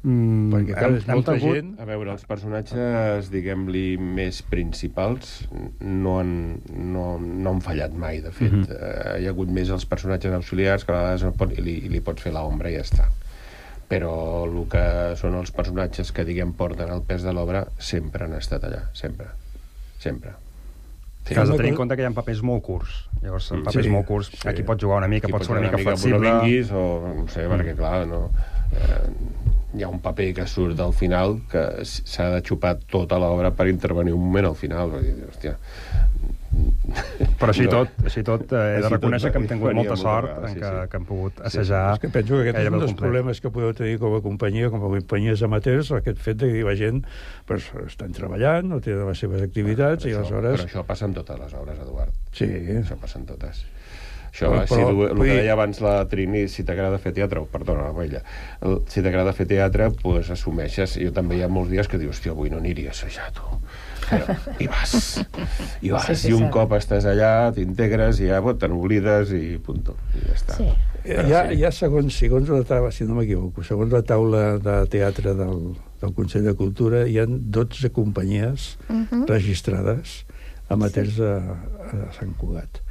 [0.05, 1.71] Mm, perquè clar, és molta hagut, gent...
[1.81, 5.33] A veure, els personatges, diguem-li, més principals
[5.81, 6.35] no han,
[6.69, 8.53] no, no han fallat mai, de fet.
[8.53, 8.77] Mm -hmm.
[8.77, 11.79] eh, hi ha hagut més els personatges auxiliars que a vegades no pot, i, li,
[11.89, 13.09] li pots fer l'ombra i ja està.
[13.89, 18.33] Però el que són els personatges que, diguem, porten el pes de l'obra sempre han
[18.33, 19.27] estat allà, sempre.
[19.97, 20.44] Sempre.
[21.25, 22.97] Sí, has de tenir en compte que hi ha papers molt curts.
[23.23, 24.43] Llavors, en papers sí, molt curts, sí.
[24.51, 26.19] aquí pots jugar una mica, pots ser una mica flexible...
[26.21, 27.55] No vinguis, o no sé, mm.
[27.55, 28.19] perquè clar, no,
[28.77, 28.99] eh,
[29.75, 33.67] hi ha un paper que surt del final que s'ha de xupar tota l'obra per
[33.71, 34.93] intervenir un moment al final.
[35.31, 35.55] Hòstia,
[37.39, 40.55] però així tot, així tot eh, he de reconèixer que hem tingut molta sort en
[40.55, 40.87] que, sí.
[40.91, 41.83] que hem pogut assajar...
[41.85, 44.21] Sí, és que penso que aquest és un dels problemes que podeu tenir com a
[44.25, 47.03] companyia, com a companyies amateurs, aquest fet de que la gent
[47.49, 50.59] pues, estan treballant, no tenen les seves activitats, però i això, aleshores...
[50.61, 52.19] Però això passa en totes les obres, Eduard.
[52.35, 52.49] Sí.
[52.81, 53.65] Això passa en totes.
[54.35, 57.47] Això, però, si tu, el que deia abans la Trini, si t'agrada fer teatre, o,
[57.51, 58.23] perdona, la Vella,
[58.91, 60.97] si t'agrada fer teatre, pues, assumeixes.
[60.99, 63.59] Jo també hi ha molts dies que dius, hòstia, avui no aniria a assajar, tu
[64.09, 64.93] però, i vas.
[65.81, 66.07] I vas.
[66.07, 66.51] Sí, sí, I un sí.
[66.53, 69.97] cop estàs allà, t'integres i ja te n'oblides i punto.
[70.13, 70.59] I ja està.
[70.59, 70.69] Sí.
[71.05, 71.59] ja, sí.
[71.61, 76.15] ja segons, segons la taula, si no m'equivoco, segons la taula de teatre del, del
[76.17, 79.05] Consell de Cultura, hi han 12 companyies uh mhm.
[79.11, 79.27] -huh.
[79.29, 80.25] registrades
[80.69, 81.21] amateurs sí.
[81.21, 81.59] a,
[82.09, 82.81] a Sant Cugat.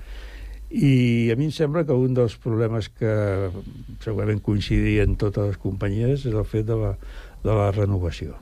[0.75, 3.51] I a mi em sembla que un dels problemes que
[4.03, 6.97] segurament coincidien totes les companyies és el fet de la,
[7.45, 8.35] de la renovació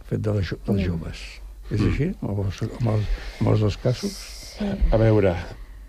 [0.00, 1.39] el fet de les, dels joves.
[1.70, 4.14] És així, amb els, amb els, amb els dos casos?
[4.56, 4.68] Sí.
[4.92, 5.34] A veure,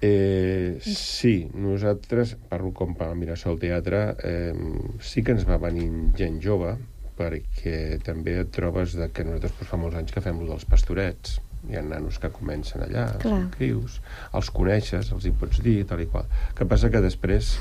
[0.06, 4.54] eh, sí, nosaltres, parlo com per Mirasol Teatre, eh,
[5.02, 6.76] sí que ens va venir gent jove,
[7.18, 10.68] perquè també et trobes de que nosaltres pues, fa molts anys que fem lo dels
[10.70, 13.36] pastorets, hi ha nanos que comencen allà, Clar.
[13.36, 14.00] són crius,
[14.38, 16.30] els coneixes, els hi pots dir, tal i qual.
[16.58, 17.58] que passa que després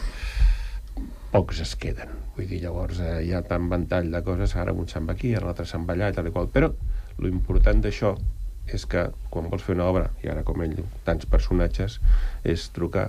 [1.30, 2.14] pocs es queden.
[2.36, 5.34] Vull dir, llavors eh, hi ha tant ventall de coses, ara un se'n va aquí,
[5.36, 6.48] l'altre se'n va allà, i tal i qual.
[6.52, 6.72] Però
[7.18, 8.14] lo important d'això
[8.70, 11.98] és que quan vols fer una obra, i ara com ell, tants personatges,
[12.46, 13.08] és trucar,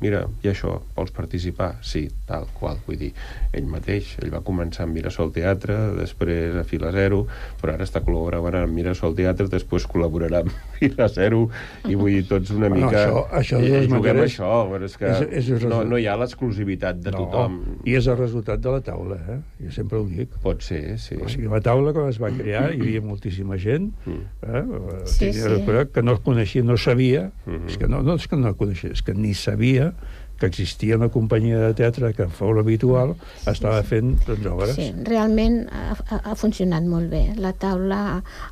[0.00, 1.76] mira, i això, vols participar?
[1.82, 3.12] Sí, tal qual, vull dir,
[3.54, 7.26] ell mateix, ell va començar amb Mirasol Teatre, després a Fila Zero,
[7.60, 11.44] però ara està col·laborant amb Mirasol Teatre, després col·laborarà amb Fila Zero,
[11.88, 13.04] i vull dir, tots una Bueno, mica...
[13.06, 15.60] això- això de eh, les juguem maneres- això, però és que és- és el no,
[15.60, 15.88] resultat.
[15.94, 17.60] no hi ha l'exclusivitat de tothom.
[17.84, 19.38] I és el resultat de la taula, eh?
[19.64, 20.34] Jo sempre ho dic.
[20.42, 21.14] Pot ser, sí.
[21.22, 24.62] O sigui, la taula, quan es va crear, hi havia moltíssima gent eh?
[25.06, 25.64] Sí, sí.
[25.92, 27.68] que no coneixia, no sabia, Mhm.
[27.68, 29.92] és que no, no és que no coneixia, és que ni sabia
[30.34, 33.12] que existia una companyia de teatre que en fou l'habitual,
[33.46, 34.72] estava fent doncs, obres.
[34.74, 37.20] Sí, realment ha, ha, funcionat molt bé.
[37.38, 38.00] La taula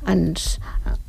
[0.07, 0.45] ens,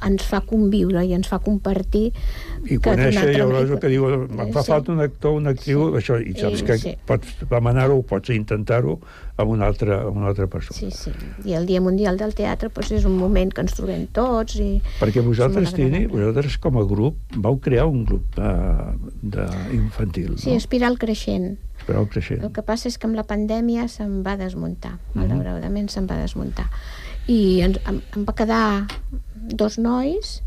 [0.05, 4.09] ens fa conviure i ens fa compartir i que conèixer, altra llavors el que diu,
[4.27, 4.73] em fa Sí.
[4.73, 6.97] falta un actor, una actriu, això, i saps I- que sí.
[7.07, 8.99] pots demanar-ho, pots intentar-ho
[9.37, 10.79] amb una altra, amb una altra persona.
[10.79, 11.11] Sí, sí.
[11.45, 14.77] I el Dia Mundial del Teatre doncs, és un moment que ens trobem tots i...
[15.01, 18.53] Perquè vosaltres, Tini, vosaltres com a grup vau crear un grup de,
[19.35, 20.57] de infantil, Sí, no?
[20.63, 21.57] espiral creixent.
[21.81, 22.45] Esperau creixent.
[22.47, 25.25] El que passa és que amb la pandèmia se'n va desmuntar, Mhm.
[25.27, 26.69] malauradament se'n va desmuntar.
[27.27, 28.87] I ens, em, em va quedar
[29.35, 30.44] dos nois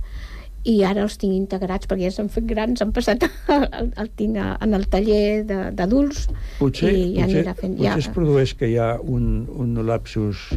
[0.68, 3.24] i ara els tinc integrats perquè ja s'han fet grans, han passat
[3.56, 3.68] el,
[4.04, 6.26] el tinc a, en el taller de- d'adults
[6.60, 7.78] Potser, i ja potser, fent...
[7.78, 10.50] potser Ja, es produeix que hi ha un, un lapsus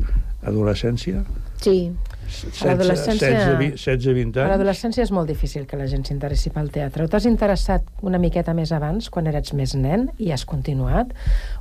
[0.42, 1.22] adolescència?
[1.60, 1.90] sí,
[2.30, 4.50] A l'adolescència- 16-20 A anys?
[4.52, 7.04] l'adolescència és molt difícil que la gent s'interessi pel teatre.
[7.04, 11.12] O t'has interessat una miqueta més abans, quan eres més nen, i has continuat,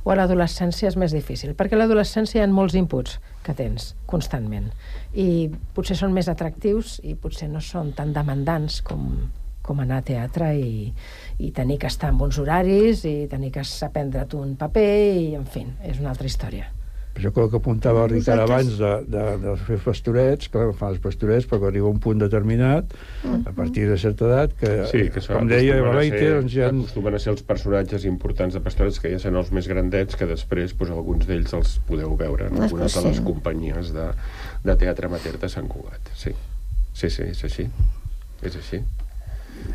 [0.04, 3.94] o a l'adolescència és més difícil, perquè a l'adolescència hi ha molts inputs que tens
[4.06, 4.70] constantment,
[5.14, 9.30] i potser són més atractius i potser no són tan demandants com,
[9.62, 10.92] com anar a teatre i,
[11.38, 15.46] i tenir que estar amb uns horaris i tenir que aprendre't un paper i, en
[15.46, 16.70] fi, és una altra història.
[17.16, 20.92] Això que, que apuntava el Ricard Vosaltres- abans de, de, de fer pastorets, clar, fan
[20.94, 22.94] els pastorets, però quan arriba un punt determinat,
[23.26, 26.68] a partir de certa edat, que, Sí, que com deia Balaite, ser- doncs ja...
[26.70, 30.28] acostumen a ser els personatges importants de pastorets que ja són els més grandets que
[30.30, 34.06] després doncs, alguns d'ells els podeu veure en Després algunes de les companyies de,
[34.64, 36.32] de teatre amateur de Sant Cugat sí.
[36.94, 37.66] sí, sí, és així.
[38.40, 38.80] És així.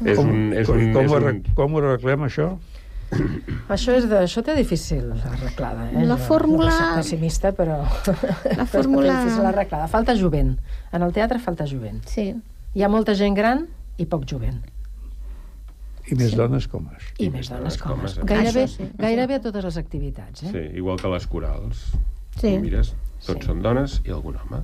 [0.05, 2.47] És com, un, és com, un, com, és ho, un, com ho arreglem, això?
[3.75, 5.87] Això, és de, això té difícil arreglada.
[5.91, 6.05] Eh?
[6.05, 7.79] La fórmula- No ser pessimista, però...
[8.59, 9.87] La fórmula- difícil arreglada.
[9.87, 10.55] Falta jovent.
[10.91, 12.01] En el teatre falta jovent.
[12.09, 12.31] Sí.
[12.75, 14.61] Hi ha molta gent gran i poc jovent.
[16.05, 17.05] I més dones com és.
[17.17, 18.17] I, més dones com es.
[18.19, 18.25] eh?
[18.29, 18.85] Gairebé, sí.
[18.99, 20.43] gairebé a totes les activitats.
[20.43, 20.51] Eh?
[20.51, 21.85] sí, igual que les corals
[22.35, 22.49] Sí.
[22.51, 22.91] Tu mires,
[23.25, 24.59] tots són dones i algun home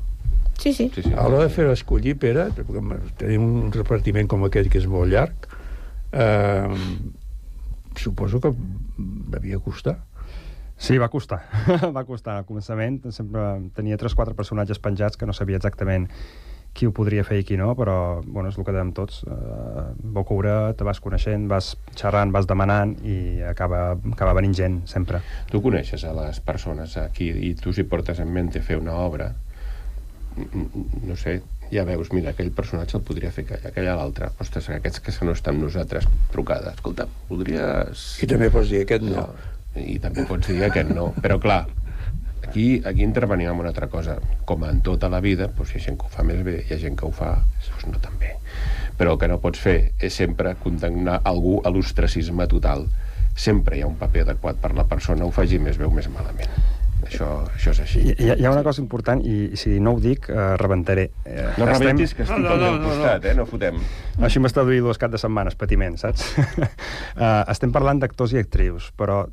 [0.60, 0.90] Sí, sí.
[0.94, 1.14] sí, sí.
[1.18, 5.10] A l'hora de fer l'escollir, Pere, perquè tenim un repartiment com aquest que és molt
[5.10, 5.48] llarg,
[6.12, 6.68] eh,
[7.96, 8.54] suposo que
[8.98, 10.00] devia costar.
[10.82, 11.44] Sí, va costar.
[11.96, 12.40] va costar.
[12.42, 13.44] Al començament sempre
[13.78, 16.08] tenia 3-4 personatges penjats que no sabia exactament
[16.74, 19.22] qui ho podria fer i qui no, però bueno, és el que dèiem tots.
[19.28, 23.82] Uh, boca obrera, te vas coneixent, vas xerrant, vas demanant i acaba,
[24.14, 25.20] acaba venint gent, sempre.
[25.52, 29.34] Tu coneixes a les persones aquí i tu si portes en mente fer una obra,
[30.40, 34.32] no sé, ja veus, mira, aquell personatge el podria fer aquell, aquell a l'altre.
[34.44, 36.76] Ostres, aquests que no estan amb nosaltres, trucada.
[36.76, 38.08] Escolta, podries...
[38.24, 39.28] I també pots dir aquest no.
[39.80, 41.12] I també pots dir aquest no.
[41.24, 41.62] Però clar,
[42.44, 44.18] aquí, aquí intervenim en una altra cosa.
[44.46, 46.76] Com en tota la vida, doncs, hi ha gent que ho fa més bé, hi
[46.76, 48.36] ha gent que ho fa doncs, no tan bé.
[49.00, 52.86] Però el que no pots fer és sempre condemnar algú a l'ostracisme total.
[53.40, 56.12] Sempre hi ha un paper adequat per la persona, ho faci més bé o més
[56.12, 56.52] malament.
[57.12, 58.02] Això, això és així.
[58.14, 61.10] Hi, hi ha una cosa important, i si no ho dic, eh, rebentaré.
[61.26, 63.36] Eh, No rebentis, que estic no, al no, teu no, costat, eh?
[63.36, 63.82] No fotem.
[64.24, 66.24] Així m'està duint dues cap de setmanes, patiment, saps?
[66.40, 69.26] uh, estem parlant d'actors i actrius, però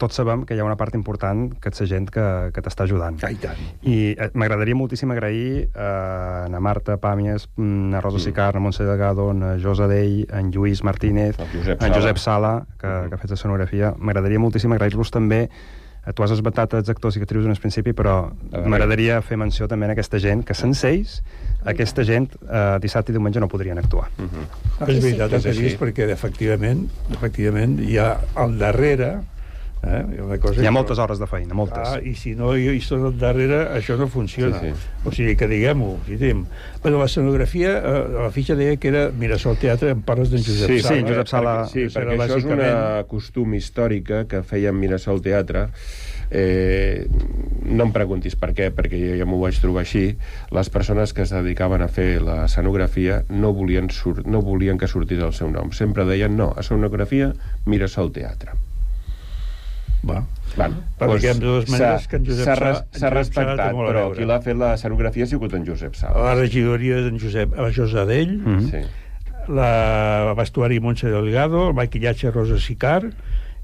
[0.00, 2.24] tots sabem que hi ha una part important que ets gent que,
[2.56, 3.18] que t'està ajudant.
[3.22, 3.60] Ah, i tant.
[3.84, 8.24] I eh, m'agradaria moltíssim agrair eh, a na Marta Pàmies, mm, a Rosa Mm.
[8.24, 11.94] Sicar, a Montse Delgado, a Josa Dell, a Lluís Martínez, Josep a en Sala.
[12.00, 13.92] Josep Sala, que, que ha fet la sonografia.
[13.98, 17.92] M'agradaria moltíssim agrair-los també Eh, Tu has esbatat els actors i actrius en el principi,
[17.94, 18.16] però
[18.66, 21.20] m'agradaria fer menció també a aquesta gent, que sense ells,
[21.62, 24.08] aquesta gent eh, dissabte i diumenge no podrien actuar.
[24.18, 24.88] Uh -huh.
[24.88, 25.62] És veritat el És que així.
[25.62, 29.20] dius, perquè efectivament, efectivament hi ha al darrere
[29.82, 31.78] eh, una cosa Hi ha que- moltes hores de feina, moltes.
[31.88, 34.60] Ah, I si no hi, al darrere, això no funciona.
[34.60, 34.88] Sí, sí.
[35.04, 35.98] O sigui, que diguem-ho.
[36.06, 36.44] Si diguem.
[36.82, 40.70] Però la escenografia, eh, la fitxa deia que era Mirasol Teatre, en parles d'en Josep
[40.70, 40.96] sí, Sala.
[40.96, 44.42] sí, Josep Sala- Perquè, sí, Això era perquè això és una bàsicament- costum històrica que
[44.42, 45.68] feia en Mirasol Teatre.
[46.34, 47.06] Eh,
[47.66, 50.16] no em preguntis per què, perquè jo ja m'ho vaig trobar així.
[50.50, 54.88] Les persones que es dedicaven a fer la escenografia no volien, sur no volien que
[54.88, 55.72] sortís el seu nom.
[55.72, 57.34] Sempre deien, no, escenografia,
[57.66, 58.52] Mirasol Teatre.
[60.04, 60.24] Va.
[60.56, 60.72] Val.
[60.98, 64.24] Però diguem de totes maneres s'ha- que en Josep s'ha Sala- S'ha respectat, però qui
[64.24, 66.24] l'ha fet l'escenografia ha sigut en Josep Sala.
[66.24, 68.70] La regidoria d'en Josep, a Josadell, Mhm.
[68.70, 68.82] Sí.
[69.48, 73.10] la vestuari Montse Delgado, el maquillatge Rosa Sicar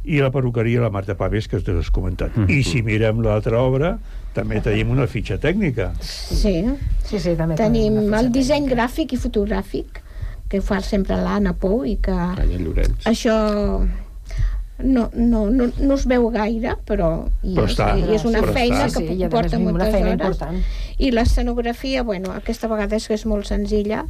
[0.04, 2.34] i la perruqueria la Marta Pàmies, que us has comentat.
[2.36, 2.50] Mm -hmm.
[2.58, 3.98] I si mirem l'altra obra,
[4.32, 5.92] també tenim una fitxa tècnica.
[6.00, 6.64] Sí,
[7.04, 9.86] sí, sí també tenim el disseny gràfic i fotogràfic,
[10.48, 12.10] que fa sempre l'Anna Pou i que...
[12.12, 13.04] Calla Llorenç.
[13.04, 13.86] Això
[14.82, 17.88] no, no, no, no es veu gaire, però, i Però és, està.
[17.98, 19.00] i és una Però feina està.
[19.00, 20.20] que Sí, a porta moltes feina hores.
[20.20, 20.60] important.
[20.98, 24.04] I l'escenografia, bueno, aquesta vegada és que és molt senzilla.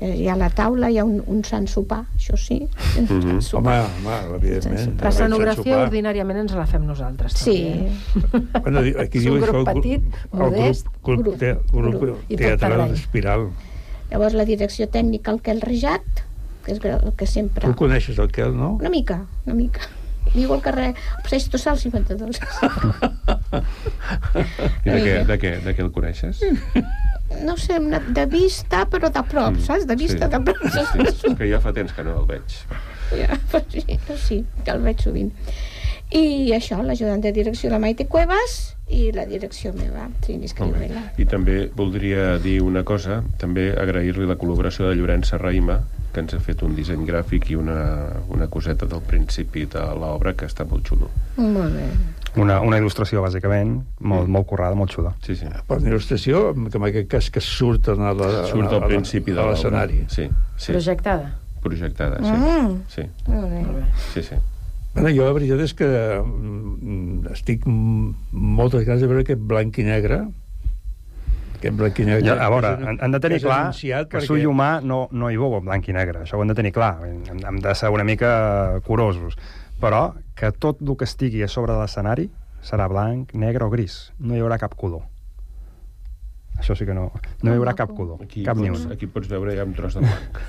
[0.00, 2.66] Eh, hi ha la taula, hi ha un, un sant sopar, això sí.
[2.98, 3.54] Mm -hmm.
[3.54, 5.00] Home, home, evidentment.
[5.02, 7.32] L'escenografia ordinàriament ens la fem nosaltres.
[7.32, 7.74] Sí.
[8.32, 8.46] També.
[8.62, 10.02] Bueno, aquí És diu un això, grup el petit,
[10.32, 11.38] el modest, grup, grup,
[11.72, 12.18] grup, grup.
[12.28, 13.48] I tot teatral d'Espiral.
[14.10, 16.02] Llavors la direcció tècnica, el Quel Rejat,
[16.64, 17.60] que és el que sempre...
[17.62, 18.72] Tu el coneixes, el Quel, no?
[18.80, 19.80] Una mica, una mica.
[20.34, 20.90] Viu al carrer
[21.28, 22.40] Seix Tossal 52.
[24.84, 26.42] I de què, de, què, de què el coneixes?
[27.44, 27.78] No sé,
[28.14, 29.86] de vista, però de prop, saps?
[29.86, 30.62] De vista, de prop.
[30.70, 32.56] Sí, sí, que ja fa temps que no el veig.
[33.14, 33.84] Ja, però sí,
[34.22, 35.30] sí, que el veig sovint.
[36.10, 41.04] I això, l'ajudant de direcció, la Maite Cuevas, i la direcció meva, Trini Escrivela.
[41.22, 45.78] I també voldria dir una cosa, també agrair-li la col·laboració de Llorenç Serraïma,
[46.12, 47.80] que ens ha fet un disseny gràfic i una,
[48.28, 51.10] una coseta del principi de l'obra que està molt xulo.
[51.38, 51.86] Molt bé.
[52.38, 55.14] Una, una il·lustració, bàsicament, molt, molt currada, molt xuda.
[55.26, 55.48] Sí, sí.
[55.66, 59.46] Per una il·lustració, que en aquest cas que surt a la, Surt al principi de
[59.48, 60.04] l'escenari.
[60.08, 60.70] Sí, sí.
[60.70, 61.32] Projectada.
[61.60, 62.36] Projectada, sí.
[62.36, 62.76] Mm.
[62.88, 63.84] Sí, Molt bé.
[64.14, 64.38] sí, sí.
[64.94, 65.86] Bueno, jo la veritat és que
[66.18, 68.14] mm, estic mm,
[68.58, 70.24] moltes ganes de veure aquest blanc i negre
[71.60, 73.60] que en blanc i negre Ja, a veure, és- han, han de tenir clar
[74.08, 76.54] que perquè- humà no, no hi veu en blanc i negre, això ho hem de
[76.58, 79.36] tenir clar, hem, hem de ser una mica curosos,
[79.80, 82.30] però que tot el que estigui a sobre de l'escenari
[82.62, 85.02] serà blanc, negre o gris, no hi haurà cap color.
[86.60, 87.06] Això sí que no,
[87.40, 88.92] no hi haurà cap color, Aquí, cap ni pots, un.
[88.92, 90.42] aquí pots veure ja un tros de blanc.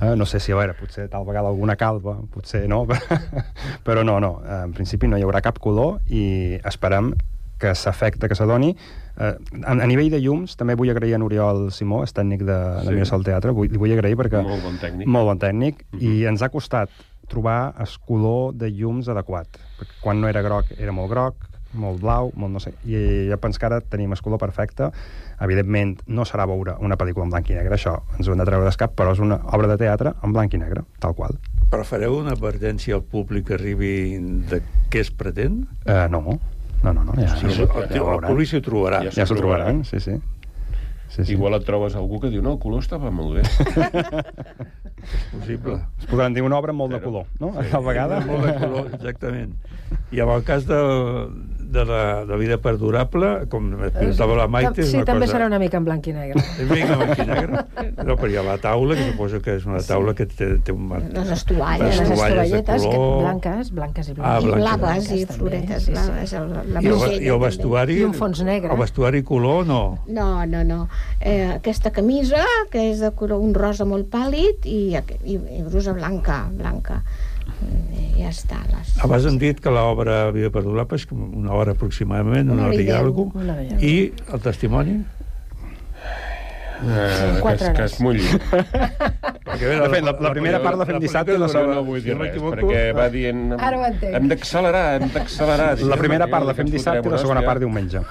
[0.00, 2.86] Eh, no sé si, a veure, potser tal vegada alguna calva, potser no,
[3.84, 4.30] però no, no,
[4.62, 7.12] en principi no hi haurà cap color i esperem
[7.60, 8.72] que s'afecta, que s'adoni.
[9.16, 9.32] Eh,
[9.64, 12.86] a, a nivell de llums, també vull agrair a Oriol Simó, és tècnic de, de
[12.86, 12.94] Sí.
[12.94, 14.42] Mirasol Teatre, vull, li vull agrair perquè...
[14.44, 15.08] Molt bon tècnic.
[15.08, 16.92] Molt bon tècnic, i ens ha costat
[17.26, 19.58] trobar el color de llums adequat.
[19.80, 21.46] Perquè quan no era groc, era molt groc,
[21.76, 22.72] molt blau, molt no sé.
[22.88, 24.90] I jo penso que ara tenim el color perfecte.
[25.42, 28.46] Evidentment, no serà veure una pel·lícula en blanc i negre, això ens ho hem de
[28.48, 31.36] treure d'escap, però és una obra de teatre en blanc i negre, tal qual.
[31.72, 33.92] Però fareu una advertència al públic que arribi
[34.48, 34.62] de
[34.92, 35.64] què es pretén?
[35.84, 36.38] Uh, no,
[36.82, 37.12] no, no, no.
[37.18, 39.02] Ja, Sí, ja, el, el, el públic s'ho trobarà.
[39.06, 40.18] Ja ja s'ho trobaran, sí, sí.
[41.08, 41.32] sí, sí.
[41.34, 43.46] Igual et trobes algú que diu, no, el color estava molt bé.
[45.06, 45.80] És possible.
[46.00, 47.52] Es podran dir una obra amb molt de color, no?
[47.58, 48.20] Sí, a la vegada.
[48.26, 49.54] Molt de color, exactament.
[50.12, 50.80] I en el cas de,
[51.76, 55.36] de la de vida perdurable, com explicava la Maite, sí, també cosa...
[55.36, 56.42] serà una mica en blanc i negre.
[56.66, 57.62] Una mica blanc i negre.
[58.06, 60.72] No, però hi ha la taula, que suposo que és una taula que té, té
[60.74, 60.88] un...
[61.12, 62.00] Les estovalles.
[62.00, 64.46] Les estovalletes que, blanques, blanques i Ah, blanques.
[64.46, 64.56] blanques.
[64.56, 65.92] I blaves i floretes sí, sí.
[65.92, 66.32] blaves.
[66.32, 68.00] el- La I el, I el vestuari...
[68.00, 68.72] I un fons negre.
[68.72, 69.80] El vestuari color, no.
[70.08, 70.80] No, no, no.
[71.20, 75.92] Eh, aquesta camisa, que és de color un rosa molt pàl·lid, i, i, i brusa
[75.96, 77.02] blanca, blanca.
[77.64, 78.58] I ja està.
[78.70, 78.94] Les...
[79.04, 82.90] Abans hem dit que l'obra Perdurable és com una hora aproximadament, una, Una hora i
[82.94, 83.94] alguna i I
[84.32, 84.98] el testimoni?
[86.82, 88.22] Eh, que, es, que es mulli.
[89.46, 92.02] Perquè, De fet, la- la primera part la fem dissabte i la segona- no vull
[92.04, 93.54] dir res, perquè va dient...
[93.56, 94.14] Ara ho entenc.
[94.18, 95.68] Hem d'accelerar, hem d'accelerar.
[95.86, 98.02] La primera part la fem dissabte i la segona part diumenge.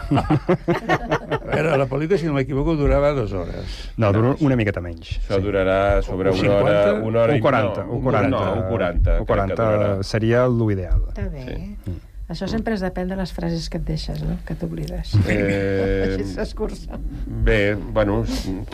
[1.46, 3.76] A veure, la pel·lícula, si no m'equivoco, durava dues hores.
[4.02, 5.16] No, dura una miqueta menys.
[5.22, 7.08] Això durarà sobre Un una hora, 50?
[7.08, 7.42] una hora Un i...
[7.46, 8.30] 40, no, un 40.
[8.30, 8.98] No, un 40.
[8.98, 10.04] Un crec que 40 durarà.
[10.04, 11.06] seria l'ideal.
[11.14, 11.46] Està bé.
[11.46, 11.96] Sí.
[12.26, 14.40] Això sempre es depèn de les frases que et deixes, no?
[14.48, 15.12] Que t'oblides.
[15.30, 16.98] Eh, Així s'escurça.
[17.46, 18.24] Bé, bueno,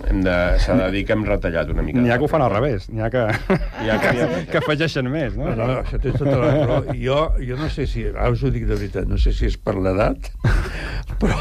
[0.08, 2.00] hem de, s'ha de dir que hem retallat una mica.
[2.00, 5.36] N'hi ha que ho fan al revés, n'hi ha que, ha que- que afegeixen més,
[5.36, 5.50] no?
[5.52, 6.80] No, no, això té tota la raó.
[6.96, 9.58] Jo, jo no sé si, ara us ho dic de veritat, no sé si és
[9.60, 10.32] per l'edat,
[11.20, 11.36] però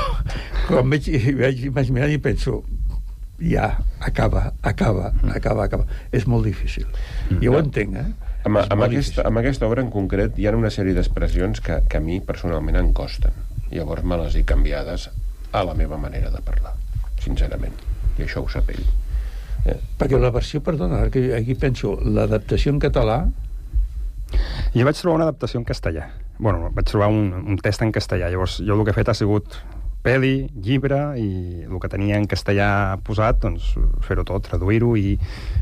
[0.66, 1.06] quan veig,
[1.38, 2.64] veig, vaig mirant i penso
[3.40, 3.70] ja,
[4.04, 5.86] acaba, acaba, acaba, acaba.
[6.12, 6.90] És molt difícil.
[7.40, 8.29] Jo ho entenc, eh?
[8.40, 12.00] Amb, amb, aquesta, amb aquesta obra en concret hi ha una sèrie d'expressions que, que
[12.00, 13.34] a mi personalment em costen.
[13.70, 15.10] Llavors me les he canviades
[15.52, 16.72] a la meva manera de parlar,
[17.20, 17.76] sincerament.
[18.18, 18.82] I això ho sap ell.
[19.68, 19.76] Eh?
[20.00, 23.20] Perquè la versió, perdona, que aquí penso, l'adaptació en català,
[24.74, 26.10] Jo vaig trobar una adaptació en castellà.
[26.38, 28.30] bueno, vaig trobar un, un test en castellà.
[28.30, 29.58] Llavors, jo el que he fet ha sigut
[30.06, 33.74] pel·li, llibre, i el que tenia en castellà posat, doncs,
[34.06, 35.18] fer-ho tot, traduir-ho i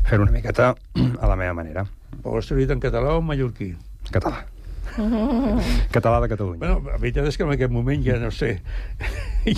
[0.07, 0.75] fer-ho una miqueta
[1.23, 1.83] a la meva manera.
[2.23, 3.73] O l'has traduït en català o en mallorquí?
[4.11, 4.45] Català.
[5.95, 6.59] Català de Catalunya.
[6.59, 8.55] Bueno, la veritat és que en aquest moment ja no sé.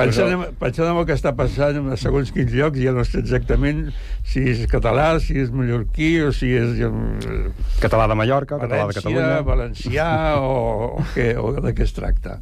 [0.00, 3.22] pensant, en, pensant en el que està passant en segons quins llocs, ja no sé
[3.22, 3.86] exactament
[4.28, 6.82] si és català, si és mallorquí o si és...
[6.82, 7.44] eh,
[7.82, 9.40] Català de Mallorca, València, català de Catalunya.
[9.46, 10.08] valencià
[10.42, 10.58] o,
[10.98, 12.40] o, què, o de què es tracta.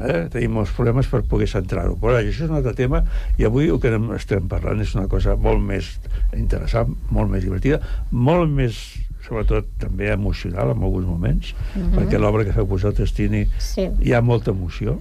[0.00, 0.28] Eh?
[0.32, 1.96] Tenim molts problemes per poder centrar-ho.
[2.00, 3.04] Però això és un altre tema
[3.38, 5.98] i avui el que estem parlant és una cosa molt més
[6.36, 7.80] interessant, molt més divertida,
[8.10, 8.78] molt més
[9.26, 11.96] sobretot també emocional en alguns moments, Mhm.
[11.98, 13.88] perquè l'obra que feu vosaltres, Tini, Sí.
[14.00, 15.00] hi ha molta emoció,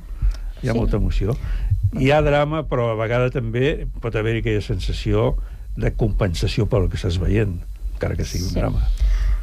[0.64, 0.78] hi ha Sí.
[0.80, 1.36] molta emoció.
[2.00, 5.36] Hi ha drama, però a vegades també pot haver-hi aquella sensació
[5.78, 7.62] de compensació pel que estàs veient,
[7.94, 8.56] encara que sigui un Sí.
[8.56, 8.88] drama.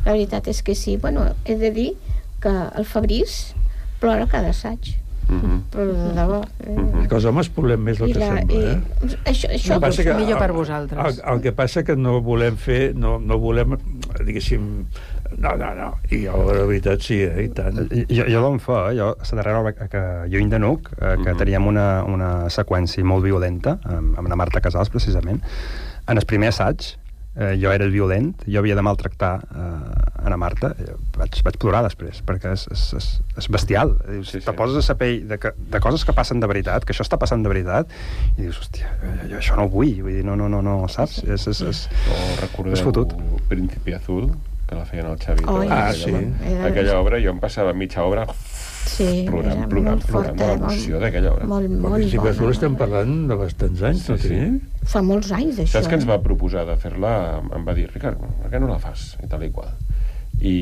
[0.05, 0.97] La veritat és que sí.
[0.97, 1.93] Bueno, he de dir
[2.40, 3.55] que el Fabrís
[4.01, 4.99] plora cada assaig.
[5.33, 5.62] Mhm.
[5.72, 6.41] Però de debò.
[6.66, 7.07] Eh?
[7.09, 9.16] Que els homes polem més del I que la- sembla, i- eh?
[9.24, 11.18] Això, això que passa que- Millor per vosaltres.
[11.24, 13.76] El, el que passa que no volem fer, no, no volem,
[14.24, 14.85] diguéssim,
[15.39, 17.78] no, no, no, i jo, la veritat, sí, eh, i tant.
[18.11, 21.35] Jo, jo dono fe, jo, a la darrera obra que, jo de Nuc, eh, que
[21.35, 25.41] teníem una, una seqüència molt violenta, amb, amb la Marta Casals, precisament,
[26.07, 26.97] en el primer assaig,
[27.37, 31.39] eh, jo era el violent, jo havia de maltractar eh, a la Marta, eh, vaig,
[31.47, 33.09] vaig plorar després, perquè és, és, és,
[33.41, 33.95] és bestial.
[34.09, 34.45] Dius, sí, sí.
[34.47, 37.07] Te poses a la pell de, que, de coses que passen de veritat, que això
[37.07, 37.91] està passant de veritat,
[38.37, 40.78] i dius, hòstia, jo, jo això no ho vull, vull dir, no, no, no, no
[40.93, 41.22] saps?
[41.24, 43.16] És, és, és, O recordeu és fotut.
[43.51, 44.30] Príncipe Azul,
[44.68, 45.45] que la feien el Xavi.
[45.45, 46.12] Torres, Ah, sí.
[46.64, 48.26] Aquella obra, jo em passava mitja obra
[48.87, 51.47] Sí, plorant, era plorant, molt plorant forta, de l'emoció molt- d'aquella obra.
[51.47, 52.30] Molt, Però molt Príncipe bona.
[52.35, 54.28] Azul estem parlant de bastants anys, Sí, no sí.
[54.28, 54.61] Tini?
[54.85, 55.72] Fa molts anys, això.
[55.78, 56.09] Saps que ens eh?
[56.11, 57.12] va proposar de fer-la?
[57.55, 59.16] Em va dir, Ricard, per què no la fas?
[59.22, 59.70] I tal i qual.
[60.41, 60.55] I,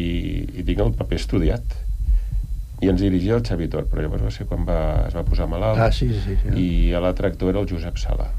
[0.61, 1.63] i tinc el paper estudiat.
[2.81, 5.47] I ens dirigia el Xavi Tor, però llavors va ser quan va, es va posar
[5.49, 5.79] malalt.
[5.81, 6.55] Ah, sí, sí, sí.
[6.57, 8.31] I a l'altre actor era el Josep Sala.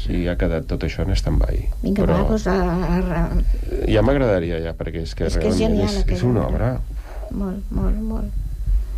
[0.00, 0.14] Sí.
[0.22, 1.58] I ha quedat tot això en stand-by.
[1.82, 5.58] Vinga, però va, doncs, a, a, ja m'agradaria, ja, perquè és que És que és
[5.58, 6.70] genial, és, és una obra.
[6.78, 8.32] obra molt, molt,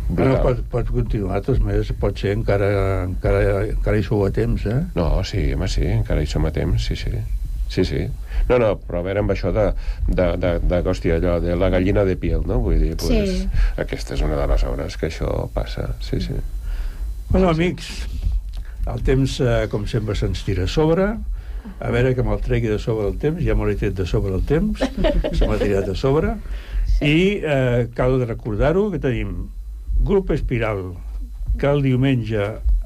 [0.07, 0.17] molt.
[0.17, 0.43] Bueno, brutal.
[0.43, 2.67] pot, pot continuar, de totes maneres, pot ser encara,
[3.05, 4.81] encara, encara hi sou a temps, eh?
[4.95, 7.11] No, sí, home, sí, encara hi som a temps, sí, sí.
[7.73, 8.03] Sí, sí.
[8.49, 9.69] No, no, però a veure, amb això de,
[10.07, 12.59] de, de, de, hòstia, allò de la gallina de piel, no?
[12.61, 13.47] Vull dir, pues, Sí.
[13.81, 16.35] aquesta és una de les obres que això passa, sí, sí.
[17.31, 17.87] Bueno, amics,
[18.85, 21.07] el temps, eh, com sempre, se'ns tira a sobre.
[21.79, 23.39] A veure que me'l tregui de sobre el temps.
[23.41, 24.83] Ja m'ho he tret de sobre el temps.
[25.39, 26.35] Se m'ha tirat a sobre.
[27.01, 29.47] I eh, cal de recordar-ho que tenim
[30.03, 30.93] Grup Espiral,
[31.57, 32.43] que el diumenge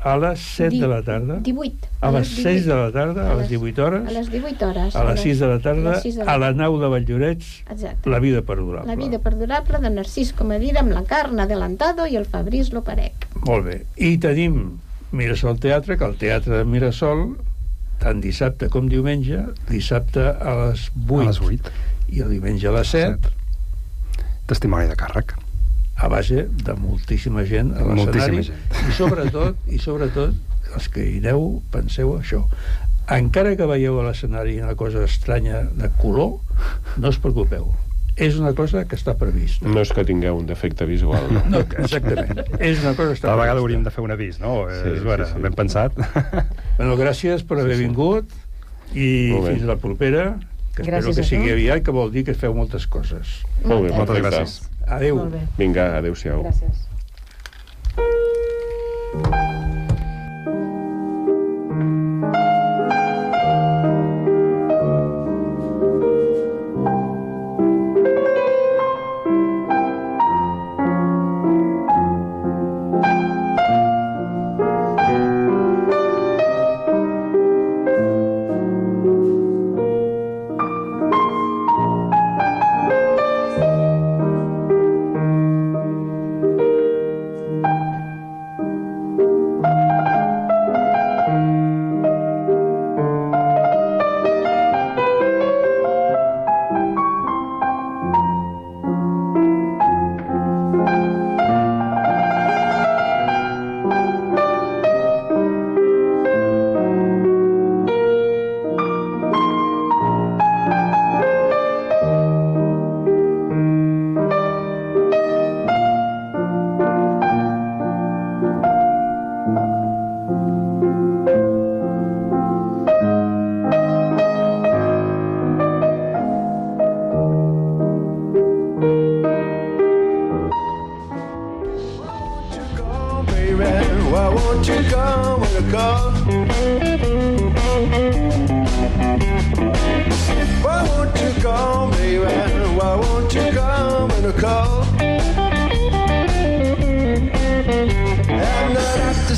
[0.07, 1.87] a les 7 de la tarda, 18.
[2.01, 4.95] a les 6 de la tarda, a les 18 A hores, les 18 hores.
[4.95, 5.95] a les 6 de la tarda,
[6.27, 8.09] a la nau de Valldorets, Exacte.
[8.09, 8.87] La vida perdurable.
[8.87, 13.25] La vida perdurable de Narcís Comadira amb la carn adelantado i el Fabrís Loparec.
[13.47, 13.79] Molt bé.
[13.97, 14.77] I tenim
[15.11, 17.37] Mirasol Teatre, que el Teatre de Mirasol,
[17.99, 19.41] tant dissabte com diumenge,
[19.71, 21.71] dissabte a les 8, A les 8.
[22.13, 23.33] i el diumenge a les 7,
[24.47, 25.33] Testimoni de càrrec.
[25.97, 28.43] A base de moltíssima gent a l'escenari.
[28.87, 30.35] I sobretot, i sobretot,
[30.75, 32.43] els que hi aneu, penseu això.
[33.09, 36.39] Encara que veieu a l'escenari una cosa estranya de color,
[36.99, 37.69] no us preocupeu.
[38.17, 39.67] És una cosa que està prevista.
[39.69, 41.41] No és que tingueu un defecte visual, no?
[41.53, 42.39] No, exactament.
[42.57, 43.61] És una cosa que està Cada vegada prevista.
[43.61, 44.53] hauríem de fer un avís, no?
[44.73, 45.41] Sí, és vera, sí, sí.
[45.45, 45.93] ben pensat.
[46.79, 47.87] Bueno, gràcies per haver Sí, sí.
[47.87, 48.33] vingut
[48.97, 49.09] i
[49.45, 50.23] fins a la propera,
[50.73, 53.37] que espero Gràcies que a sigui aviat, que vol dir que feu moltes coses.
[53.63, 54.33] Molt bé, Moltes perfecte.
[54.33, 54.57] gràcies.
[54.87, 55.29] Adéu.
[55.57, 56.41] Vinga, adéu-siau.
[56.43, 56.96] Gràcies.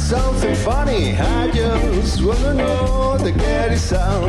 [0.10, 1.14] something funny.
[1.14, 4.26] I just wanna know the get sound.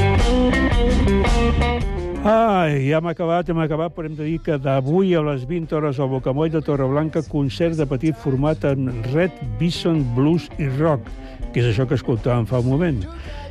[2.20, 5.72] Ai, ja hem acabat, hem acabat, però hem de dir que d'avui a les 20
[5.78, 11.08] hores al Bocamoll de Torreblanca, concert de petit format en Red Bison Blues i Rock,
[11.54, 13.00] que és això que escoltàvem fa un moment.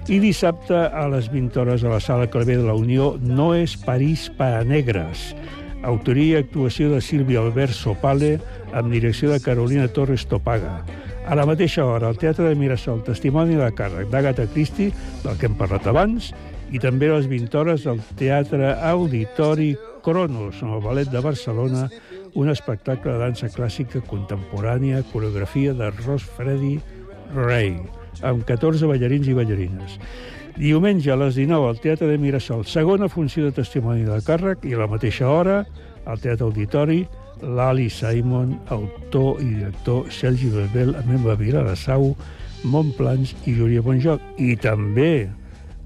[0.05, 3.73] I dissabte a les 20 hores a la Sala Clavé de la Unió, No és
[3.73, 5.33] París para negres.
[5.81, 8.35] Autoria i actuació de Sílvia Albert Sopale
[8.69, 10.83] amb direcció de Carolina Torres Topaga.
[11.29, 14.89] A la mateixa hora, al Teatre de Mirasol, testimoni de càrrec d'Agatha Christie,
[15.21, 16.31] del que hem parlat abans,
[16.73, 21.83] i també a les 20 hores al Teatre Auditori Cronos, amb el Ballet de Barcelona,
[22.33, 26.79] un espectacle de dansa clàssica contemporània, coreografia de Ross Freddy
[27.37, 27.75] Ray,
[28.25, 30.01] amb 14 ballarins i ballarines.
[30.57, 34.73] Diumenge a les 19 al Teatre de Mirasol, segona funció de testimoni de càrrec i
[34.73, 35.61] a la mateixa hora
[36.09, 37.03] al Teatre Auditori
[37.41, 42.13] l'Ali Simon, autor i director Sergi Belbel, amb Emma Vila de Sau,
[42.63, 44.23] Montplans i Júlia Bonjoc.
[44.37, 45.29] I també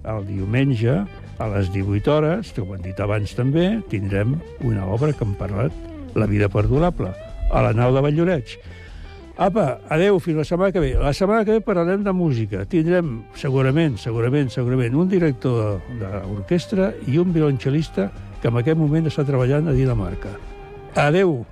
[0.03, 1.03] el diumenge,
[1.39, 5.35] a les 18 hores, que ho hem dit abans també, tindrem una obra que hem
[5.39, 5.73] parlat,
[6.13, 7.09] La vida perdurable,
[7.49, 8.51] a la nau de Valloreig.
[9.33, 10.93] Apa, adeu, fins la setmana que ve.
[10.93, 12.67] La setmana que ve parlarem de música.
[12.69, 18.11] Tindrem, segurament, segurament, segurament, un director d'orquestra i un violoncel·lista
[18.43, 20.37] que en aquest moment està treballant a Dinamarca.
[20.95, 21.45] Adeu!